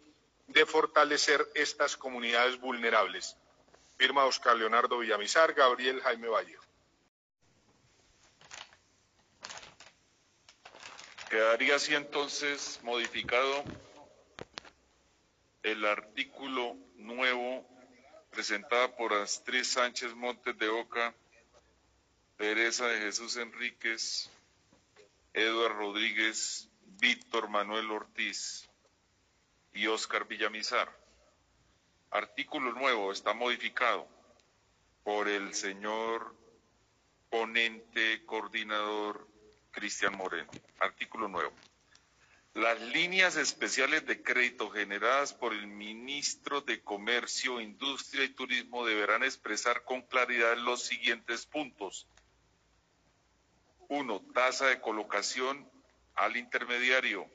de 0.47 0.65
fortalecer 0.65 1.47
estas 1.56 1.95
comunidades 1.95 2.60
vulnerables. 2.60 3.38
Firma 3.97 4.26
Oscar 4.26 4.58
Leonardo 4.58 4.99
Villamizar, 4.99 5.54
Gabriel 5.54 6.02
Jaime 6.02 6.28
Valle. 6.28 6.58
Quedaría 11.34 11.78
así 11.78 11.96
entonces 11.96 12.80
modificado 12.84 13.63
el 15.63 15.84
artículo 15.84 16.78
nuevo 16.98 17.67
presentado 18.30 18.96
por 18.96 19.13
Astrid 19.13 19.63
Sánchez 19.63 20.13
Montes 20.13 20.56
de 20.60 20.69
Oca, 20.69 21.15
Teresa 22.38 22.86
de 22.86 23.00
Jesús 23.00 23.38
Enríquez, 23.38 24.30
Eduardo 25.34 25.69
Rodríguez, 25.69 26.69
Víctor 27.00 27.50
Manuel 27.50 27.89
Ortiz 27.89 28.69
y 29.74 29.88
Oscar 29.88 30.28
Villamizar. 30.28 30.88
Artículo 32.12 32.74
nuevo 32.74 33.12
está 33.12 33.34
modificado 33.34 34.08
por 35.04 35.28
el 35.28 35.56
señor 35.56 36.36
ponente 37.32 38.24
coordinador 38.24 39.33
Cristian 39.74 40.16
Moreno. 40.16 40.50
Artículo 40.80 41.28
nuevo. 41.28 41.52
Las 42.54 42.80
líneas 42.80 43.36
especiales 43.36 44.06
de 44.06 44.22
crédito 44.22 44.70
generadas 44.70 45.34
por 45.34 45.54
el 45.54 45.66
ministro 45.66 46.62
de 46.62 46.84
Comercio, 46.84 47.60
Industria 47.60 48.24
y 48.24 48.30
Turismo 48.30 48.86
deberán 48.86 49.24
expresar 49.24 49.84
con 49.84 50.04
claridad 50.04 50.56
los 50.58 50.84
siguientes 50.84 51.48
puntos. 51.48 52.08
1. 53.90 54.22
Tasa 54.34 54.68
de 54.68 54.80
colocación 54.80 55.68
al 56.14 56.38
intermediario. 56.38 57.28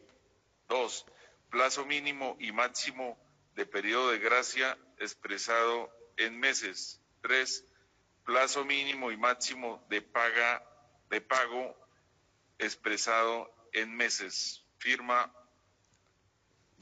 2. 0.68 1.06
Plazo 1.50 1.84
mínimo 1.84 2.36
y 2.38 2.52
máximo 2.52 3.18
de 3.56 3.66
periodo 3.66 4.12
de 4.12 4.20
gracia 4.20 4.78
expresado 4.98 5.90
en 6.16 6.38
meses. 6.38 7.00
3. 7.22 7.64
Plazo 8.24 8.64
mínimo 8.64 9.10
y 9.10 9.16
máximo 9.16 9.84
de 9.88 10.00
paga 10.00 10.62
de 11.10 11.20
pago 11.20 11.87
expresado 12.58 13.50
en 13.72 13.96
meses. 13.96 14.64
Firma 14.78 15.32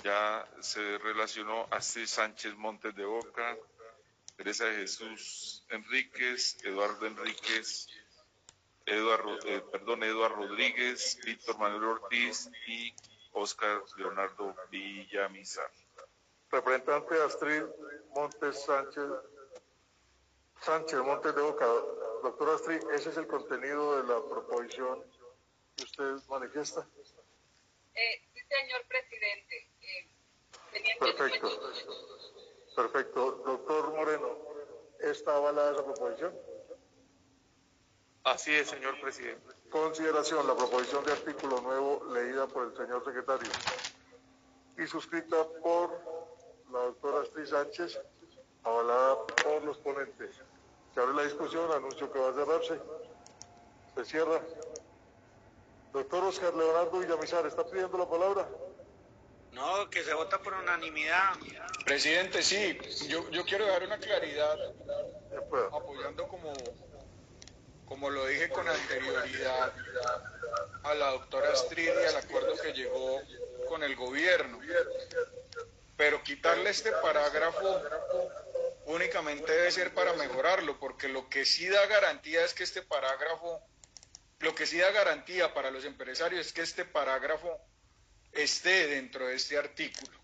ya 0.02 0.46
se 0.60 0.98
relacionó 0.98 1.66
Astrid 1.70 2.06
Sánchez 2.06 2.54
Montes 2.56 2.94
de 2.94 3.04
Oca, 3.04 3.56
Teresa 4.36 4.70
Jesús 4.72 5.64
Enríquez, 5.70 6.62
Eduardo 6.64 7.06
Enríquez, 7.06 7.88
Eduardo, 8.84 9.38
eh, 9.46 9.64
perdón, 9.72 10.02
Eduardo 10.04 10.46
Rodríguez, 10.46 11.18
Víctor 11.24 11.58
Manuel 11.58 11.84
Ortiz 11.84 12.50
y 12.66 12.94
Oscar 13.32 13.82
Leonardo 13.96 14.54
Villamizar. 14.70 15.70
Representante 16.50 17.20
Astrid 17.22 17.64
Montes 18.14 18.64
Sánchez, 18.64 19.04
Sánchez 20.60 21.00
Montes 21.00 21.34
de 21.34 21.40
Oca. 21.40 21.66
Doctor 22.22 22.50
Astrid, 22.50 22.80
ese 22.92 23.10
es 23.10 23.16
el 23.16 23.26
contenido 23.26 24.02
de 24.02 24.08
la 24.08 24.20
proposición 24.28 25.02
que 25.76 25.84
usted 25.84 26.28
manifiesta. 26.28 26.86
Eh, 27.94 28.22
sí, 28.32 28.40
señor 28.48 28.86
presidente. 28.88 29.70
Eh, 29.82 30.96
Perfecto. 30.98 31.50
Perfecto. 32.74 33.30
Doctor 33.46 33.94
Moreno, 33.94 34.38
¿está 35.00 35.36
avalada 35.36 35.72
esa 35.72 35.84
proposición? 35.84 36.34
Así 38.24 38.54
es, 38.54 38.68
señor 38.68 39.00
presidente. 39.00 39.54
Consideración, 39.70 40.46
la 40.46 40.56
proposición 40.56 41.04
de 41.04 41.12
artículo 41.12 41.60
nuevo 41.60 42.04
leída 42.12 42.46
por 42.46 42.66
el 42.66 42.76
señor 42.76 43.04
secretario 43.04 43.48
y 44.78 44.86
suscrita 44.86 45.46
por 45.62 45.90
la 46.72 46.80
doctora 46.80 47.22
Astrid 47.22 47.46
Sánchez, 47.46 48.00
avalada 48.64 49.26
por 49.26 49.62
los 49.64 49.78
ponentes. 49.78 50.36
Se 50.94 51.00
abre 51.00 51.14
la 51.14 51.22
discusión, 51.22 51.70
anuncio 51.70 52.10
que 52.12 52.18
va 52.18 52.30
a 52.30 52.34
cerrarse. 52.34 52.80
Se 53.94 54.04
cierra. 54.04 54.42
Doctor 55.96 56.24
Oscar 56.24 56.52
Leonardo 56.52 56.98
Villamizar, 56.98 57.46
¿está 57.46 57.64
pidiendo 57.64 57.96
la 57.96 58.06
palabra? 58.06 58.46
No, 59.52 59.88
que 59.88 60.04
se 60.04 60.12
vota 60.12 60.38
por 60.42 60.52
unanimidad. 60.52 61.32
Presidente, 61.86 62.42
sí, 62.42 62.78
yo, 63.08 63.30
yo 63.30 63.46
quiero 63.46 63.64
dejar 63.64 63.84
una 63.84 63.96
claridad, 63.96 64.58
apoyando 65.72 66.28
como, 66.28 66.52
como 67.86 68.10
lo 68.10 68.26
dije 68.26 68.50
con 68.50 68.68
anterioridad 68.68 69.72
a 70.82 70.94
la 70.96 71.12
doctora 71.12 71.50
Astrid 71.52 71.88
y 71.88 72.04
al 72.04 72.16
acuerdo 72.16 72.60
que 72.60 72.74
llegó 72.74 73.22
con 73.66 73.82
el 73.82 73.96
gobierno. 73.96 74.60
Pero 75.96 76.22
quitarle 76.22 76.68
este 76.68 76.92
parágrafo 76.92 77.80
únicamente 78.84 79.50
debe 79.50 79.70
ser 79.70 79.94
para 79.94 80.12
mejorarlo, 80.12 80.78
porque 80.78 81.08
lo 81.08 81.30
que 81.30 81.46
sí 81.46 81.66
da 81.66 81.86
garantía 81.86 82.44
es 82.44 82.52
que 82.52 82.64
este 82.64 82.82
parágrafo, 82.82 83.62
lo 84.46 84.54
que 84.54 84.64
sí 84.64 84.78
da 84.78 84.92
garantía 84.92 85.52
para 85.52 85.72
los 85.72 85.84
empresarios 85.84 86.46
es 86.46 86.52
que 86.52 86.60
este 86.60 86.84
parágrafo 86.84 87.58
esté 88.30 88.86
dentro 88.86 89.26
de 89.26 89.34
este 89.34 89.58
artículo. 89.58 90.16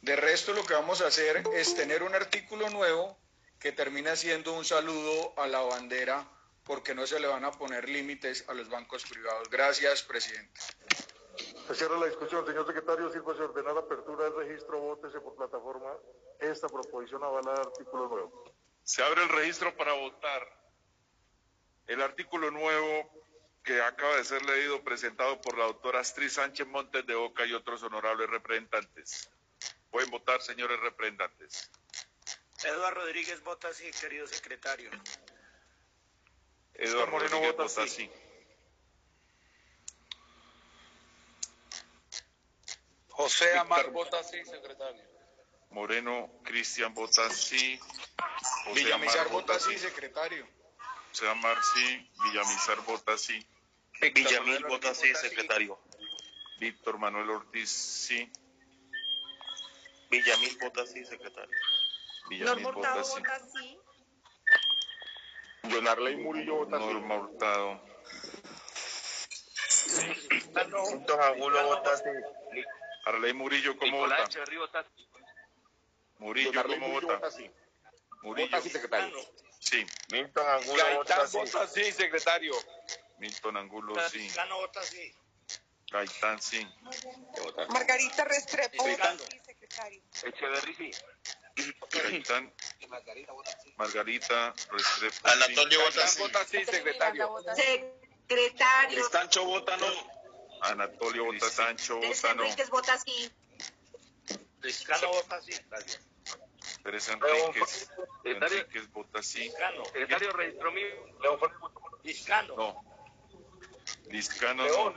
De 0.00 0.16
resto, 0.16 0.52
lo 0.52 0.64
que 0.64 0.74
vamos 0.74 1.00
a 1.00 1.06
hacer 1.06 1.44
es 1.54 1.76
tener 1.76 2.02
un 2.02 2.12
artículo 2.12 2.68
nuevo 2.70 3.16
que 3.60 3.70
termina 3.70 4.16
siendo 4.16 4.52
un 4.52 4.64
saludo 4.64 5.32
a 5.36 5.46
la 5.46 5.60
bandera 5.60 6.28
porque 6.64 6.92
no 6.92 7.06
se 7.06 7.20
le 7.20 7.28
van 7.28 7.44
a 7.44 7.52
poner 7.52 7.88
límites 7.88 8.44
a 8.48 8.54
los 8.54 8.68
bancos 8.68 9.04
privados. 9.04 9.48
Gracias, 9.48 10.02
presidente. 10.02 10.60
Se 11.68 11.74
cierra 11.76 12.00
la 12.00 12.06
discusión. 12.06 12.44
Señor 12.44 12.66
secretario, 12.66 13.12
sirva 13.12 13.36
se 13.36 13.42
ordenar 13.42 13.74
la 13.74 13.82
apertura 13.82 14.24
del 14.24 14.34
registro. 14.34 14.80
Vótese 14.80 15.20
por 15.20 15.36
plataforma 15.36 15.92
esta 16.40 16.66
proposición 16.66 17.22
avalada 17.22 17.60
artículo 17.60 18.08
nuevo. 18.08 18.44
Se 18.82 19.04
abre 19.04 19.22
el 19.22 19.28
registro 19.28 19.76
para 19.76 19.92
votar. 19.92 20.60
El 21.86 22.02
artículo 22.02 22.50
nuevo 22.50 23.21
que 23.64 23.80
acaba 23.80 24.16
de 24.16 24.24
ser 24.24 24.44
leído, 24.44 24.82
presentado 24.82 25.40
por 25.40 25.56
la 25.56 25.64
doctora 25.66 26.00
Astrid 26.00 26.28
Sánchez 26.28 26.66
Montes 26.66 27.06
de 27.06 27.14
Oca 27.14 27.46
y 27.46 27.52
otros 27.52 27.82
honorables 27.82 28.28
representantes. 28.28 29.30
Pueden 29.90 30.10
votar, 30.10 30.42
señores 30.42 30.80
representantes. 30.80 31.70
Eduardo 32.64 33.00
Rodríguez 33.00 33.42
vota 33.42 33.72
sí, 33.72 33.90
querido 34.00 34.26
secretario. 34.26 34.90
Eduardo 36.74 37.12
Moreno 37.12 37.30
Rodríguez 37.30 37.56
vota 37.56 37.62
vota 37.64 37.86
sí. 37.86 37.88
sí. 37.88 38.10
José 43.10 43.58
Amar 43.58 43.86
Víctor. 43.86 43.92
vota 43.92 44.24
sí, 44.24 44.44
secretario. 44.44 45.04
Moreno 45.70 46.40
Cristian 46.44 46.94
vota 46.94 47.28
sí. 47.30 47.78
José 48.64 48.74
Villamizar 48.74 49.28
vota 49.28 49.58
sí. 49.58 49.72
sí, 49.72 49.78
secretario. 49.78 50.46
José 51.12 51.28
Amar 51.28 51.58
sí. 51.74 52.10
Villamizar 52.24 52.80
vota 52.86 53.18
sí. 53.18 53.46
Villamil 54.00 54.64
vota 54.64 54.94
sí, 54.94 55.14
secretario. 55.14 55.78
Víctor 56.58 56.96
Manuel 56.96 57.28
Ortiz 57.28 57.68
sí. 57.68 58.32
Villamil 60.10 60.56
vota 60.58 60.86
sí, 60.86 61.04
secretario. 61.04 61.54
Villamil 62.30 62.64
vota 62.64 63.04
sí. 63.04 63.22
sí. 63.52 63.78
Leonardo 65.64 66.10
Murillo 66.16 66.56
vota 66.64 66.78
Norma 66.78 67.14
Hurtado. 67.16 67.82
Don 71.06 71.20
Angulo 71.20 71.64
vota 71.66 71.96
sí. 71.98 72.62
Arley 73.04 73.34
Murillo, 73.34 73.76
¿cómo 73.76 73.98
vota? 73.98 74.24
Echeverría 74.24 74.60
vota 74.60 74.84
sí. 74.96 75.08
Murillo, 76.20 76.62
¿cómo 76.64 76.88
vota? 76.88 77.30
sí. 77.30 77.50
Murillo. 78.22 78.62
secretario. 78.62 79.18
Sí. 79.62 79.86
Milton 80.10 80.48
Angulo 80.48 80.84
vota 80.96 81.26
sí. 81.28 81.38
sí, 81.72 81.92
secretario. 81.92 82.52
Milton 83.18 83.56
Angulo, 83.56 83.94
sí. 83.94 84.00
Franciscano 84.00 84.56
vota 84.56 84.82
sí. 84.82 85.14
Gaitán, 85.88 86.42
sí. 86.42 86.66
Margarita 87.68 88.24
Restrepo, 88.24 88.84
Restrepo. 88.84 89.24
sí, 89.30 89.38
secretario. 89.44 90.02
Echeverría 90.24 90.92
sí. 91.56 91.74
Gaitán. 91.92 92.52
Margarita 93.76 94.52
Restrepo, 94.70 95.14
sí. 95.14 95.32
Anatolio 95.32 95.80
vota 95.80 96.08
sí. 96.08 96.18
vota 96.22 96.44
sí, 96.44 96.64
secretario. 96.64 97.36
Secretario. 97.54 99.00
Estancho 99.00 99.44
vota 99.44 99.76
no. 99.76 99.86
Anatolio 100.62 101.26
vota 101.26 101.48
Sancho, 101.48 102.00
vota 102.00 102.34
no. 102.34 102.42
Enríquez 102.42 102.68
vota 102.68 102.98
sí. 102.98 103.30
Liscano 104.60 105.08
vota 105.08 105.40
sí. 105.40 105.52
Gracias. 105.70 106.11
Teresa 106.82 107.12
Enríquez. 107.12 107.90
Enríquez 108.24 108.90
vota 108.92 109.22
sí. 109.22 109.44
Liscano. 109.44 109.84
Secretario 109.84 110.32
registró 110.32 110.72
mío. 110.72 110.86
León 111.20 111.38
Liscano. 112.02 112.56
No. 112.56 112.84
Liscano, 114.06 114.66
no. 114.66 114.94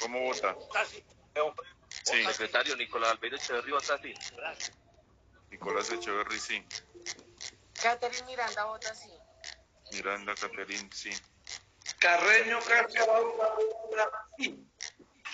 ¿Cómo 0.00 0.20
vota? 0.20 0.52
Vota 0.52 0.84
sí. 0.84 1.04
Sí. 2.04 2.24
Secretario 2.24 2.76
Nicolás 2.76 3.12
Albeiro 3.12 3.36
Echeverría 3.36 3.74
vota 3.74 3.98
sí. 3.98 4.14
Nicolás 5.50 5.90
Echeverry, 5.90 6.38
sí. 6.38 6.64
Catherine 7.82 8.26
Miranda 8.26 8.64
vota 8.64 8.94
sí. 8.94 9.10
Miranda 9.92 10.34
Caterín, 10.34 10.90
sí. 10.92 11.10
Carreño 11.98 12.60
Carreño. 12.60 13.06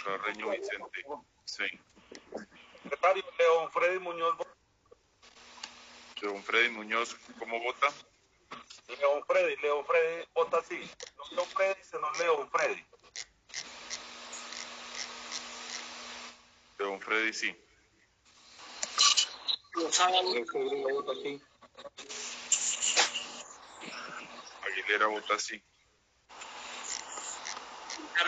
Carreño 0.05 0.51
Vicente, 0.51 1.05
sí. 1.45 1.65
Secretario 2.83 3.25
León 3.39 3.71
Freddy 3.73 3.99
Muñoz. 3.99 4.37
Don 6.23 6.43
Freddy 6.43 6.71
Muñoz, 6.71 7.17
¿cómo 7.39 7.61
vota? 7.61 7.89
León 8.89 9.23
Freddy, 9.27 9.57
León 9.57 9.85
Freddy 9.85 10.25
vota 10.35 10.63
sí. 10.63 10.91
No 11.17 11.25
León 11.37 11.49
Freddy, 11.49 11.85
sino 11.85 12.13
León 12.13 12.51
Freddy. 12.51 12.85
Don 16.79 17.01
Freddy, 17.01 17.33
sí. 17.33 17.57
Aguilera 24.63 25.07
vota 25.09 25.39
sí. 25.39 25.63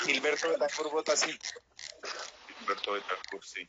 Gilberto 0.05 0.49
Betancourt 0.51 0.93
vota 0.93 1.17
sí. 1.17 1.39
Humberto 2.61 2.93
Betancourt, 2.93 3.45
sí. 3.45 3.69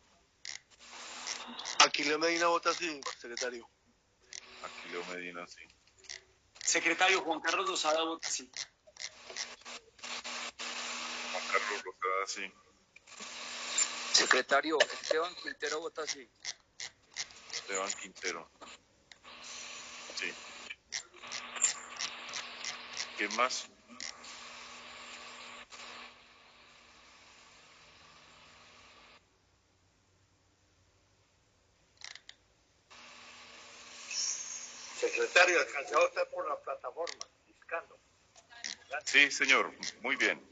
Aquileo 1.80 2.20
Medina 2.20 2.48
vota 2.48 2.74
sí, 2.74 3.00
secretario. 3.18 3.68
Aquileo 4.90 5.06
Medina, 5.06 5.46
sí. 5.46 5.62
Secretario 6.64 7.22
Juan 7.22 7.40
Carlos 7.42 7.70
Lozada 7.70 8.04
vota 8.04 8.28
sí. 8.28 8.50
Juan 11.32 11.44
Carlos 11.52 11.84
Rosada, 11.84 12.28
sí. 12.28 12.54
Secretario 14.14 14.80
Esteban 14.80 15.36
Quintero 15.36 15.80
vota 15.82 16.08
sí. 16.08 16.28
Esteban 17.52 17.92
Quintero. 18.02 18.50
Sí. 20.16 20.34
¿Qué 23.18 23.28
más? 23.30 23.70
Alcanzado 35.80 36.30
por 36.32 36.48
la 36.48 36.60
plataforma. 36.60 37.26
Sí, 39.06 39.32
señor. 39.32 39.72
Muy 40.02 40.16
bien. 40.18 40.46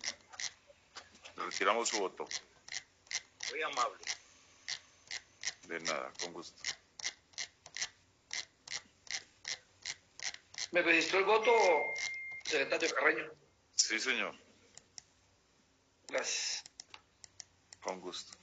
Retiramos 1.36 1.90
su 1.90 2.00
voto. 2.00 2.28
Muy 3.50 3.62
amable. 3.62 4.06
De 5.64 5.80
nada, 5.82 6.14
con 6.22 6.34
gusto. 6.34 6.64
¿Me 10.72 10.82
registró 10.82 11.20
el 11.20 11.26
voto, 11.26 11.52
secretario 12.46 12.96
Carreño? 12.96 13.32
Sí, 13.76 14.00
señor. 14.00 14.34
Gracias. 16.08 16.64
Con 17.82 18.00
gusto. 18.00 18.38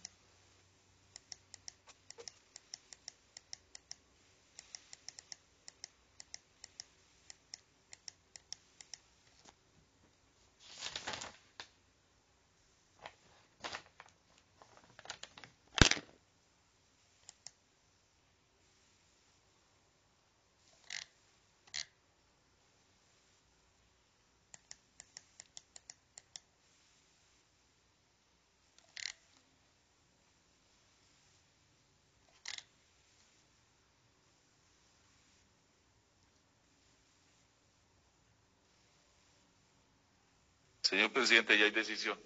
Señor 40.85 41.13
presidente, 41.13 41.57
ya 41.59 41.65
hay 41.65 41.71
decisión. 41.71 42.21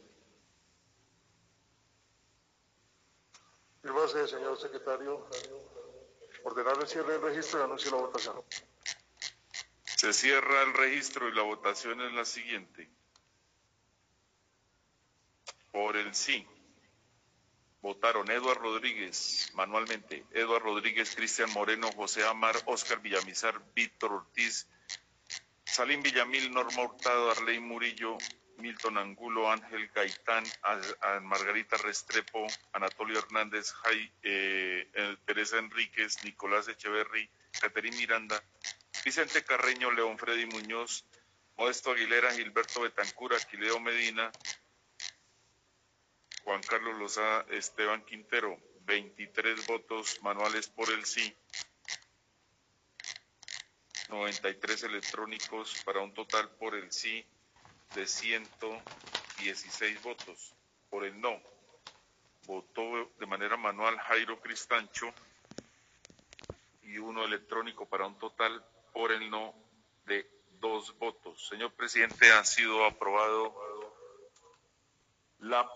Fírmase, 3.80 4.26
señor 4.26 4.60
secretario. 4.60 5.28
Ordenar 6.42 6.76
el 6.80 6.88
cierre 6.88 7.12
del 7.12 7.22
registro 7.22 7.60
y 7.60 7.62
anuncio 7.62 7.90
la 7.92 7.98
votación. 7.98 8.42
Se 9.84 10.12
cierra 10.12 10.62
el 10.62 10.74
registro 10.74 11.28
y 11.28 11.34
la 11.34 11.42
votación 11.42 12.00
es 12.00 12.12
la 12.12 12.24
siguiente. 12.24 12.90
Por 15.70 15.96
el 15.96 16.12
sí. 16.14 16.44
Votaron 17.80 18.28
Eduardo 18.28 18.62
Rodríguez 18.62 19.52
manualmente, 19.54 20.26
Eduardo 20.32 20.74
Rodríguez, 20.74 21.14
Cristian 21.14 21.52
Moreno, 21.52 21.92
José 21.92 22.26
Amar, 22.26 22.56
Oscar 22.66 23.00
Villamizar, 23.00 23.62
Víctor 23.72 24.12
Ortiz, 24.12 24.66
Salim 25.64 26.02
Villamil, 26.02 26.52
Norma 26.52 26.82
Hurtado, 26.82 27.30
Arley 27.30 27.60
Murillo, 27.60 28.18
Milton 28.58 28.98
Angulo, 28.98 29.50
Ángel 29.50 29.88
Gaitán, 29.94 30.44
Margarita 31.22 31.76
Restrepo, 31.76 32.46
Anatolio 32.72 33.18
Hernández, 33.18 33.72
eh, 34.22 34.90
eh, 34.92 35.16
Teresa 35.24 35.58
Enríquez, 35.58 36.22
Nicolás 36.24 36.68
Echeverry, 36.68 37.28
Caterín 37.60 37.96
Miranda, 37.96 38.42
Vicente 39.04 39.44
Carreño, 39.44 39.90
León 39.92 40.18
Freddy 40.18 40.46
Muñoz, 40.46 41.04
Modesto 41.56 41.92
Aguilera, 41.92 42.32
Gilberto 42.32 42.80
Betancura, 42.80 43.36
Aquileo 43.36 43.80
Medina, 43.80 44.30
Juan 46.44 46.62
Carlos 46.62 46.98
Lozada, 46.98 47.46
Esteban 47.50 48.04
Quintero, 48.04 48.58
23 48.80 49.66
votos 49.66 50.20
manuales 50.22 50.68
por 50.68 50.90
el 50.90 51.04
sí, 51.04 51.34
93 54.08 54.84
electrónicos 54.84 55.82
para 55.84 56.00
un 56.00 56.14
total 56.14 56.50
por 56.56 56.74
el 56.74 56.90
sí 56.90 57.26
de 57.94 58.06
116 58.06 60.02
votos. 60.02 60.54
Por 60.90 61.04
el 61.04 61.20
no, 61.20 61.40
votó 62.46 63.10
de 63.18 63.26
manera 63.26 63.56
manual 63.56 63.98
Jairo 63.98 64.40
Cristancho 64.40 65.12
y 66.82 66.98
uno 66.98 67.24
electrónico 67.24 67.86
para 67.86 68.06
un 68.06 68.18
total 68.18 68.64
por 68.92 69.12
el 69.12 69.30
no 69.30 69.54
de 70.06 70.26
dos 70.60 70.96
votos. 70.98 71.46
Señor 71.48 71.72
presidente, 71.72 72.32
ha 72.32 72.42
sido 72.44 72.84
aprobado 72.84 73.54
la 75.40 75.72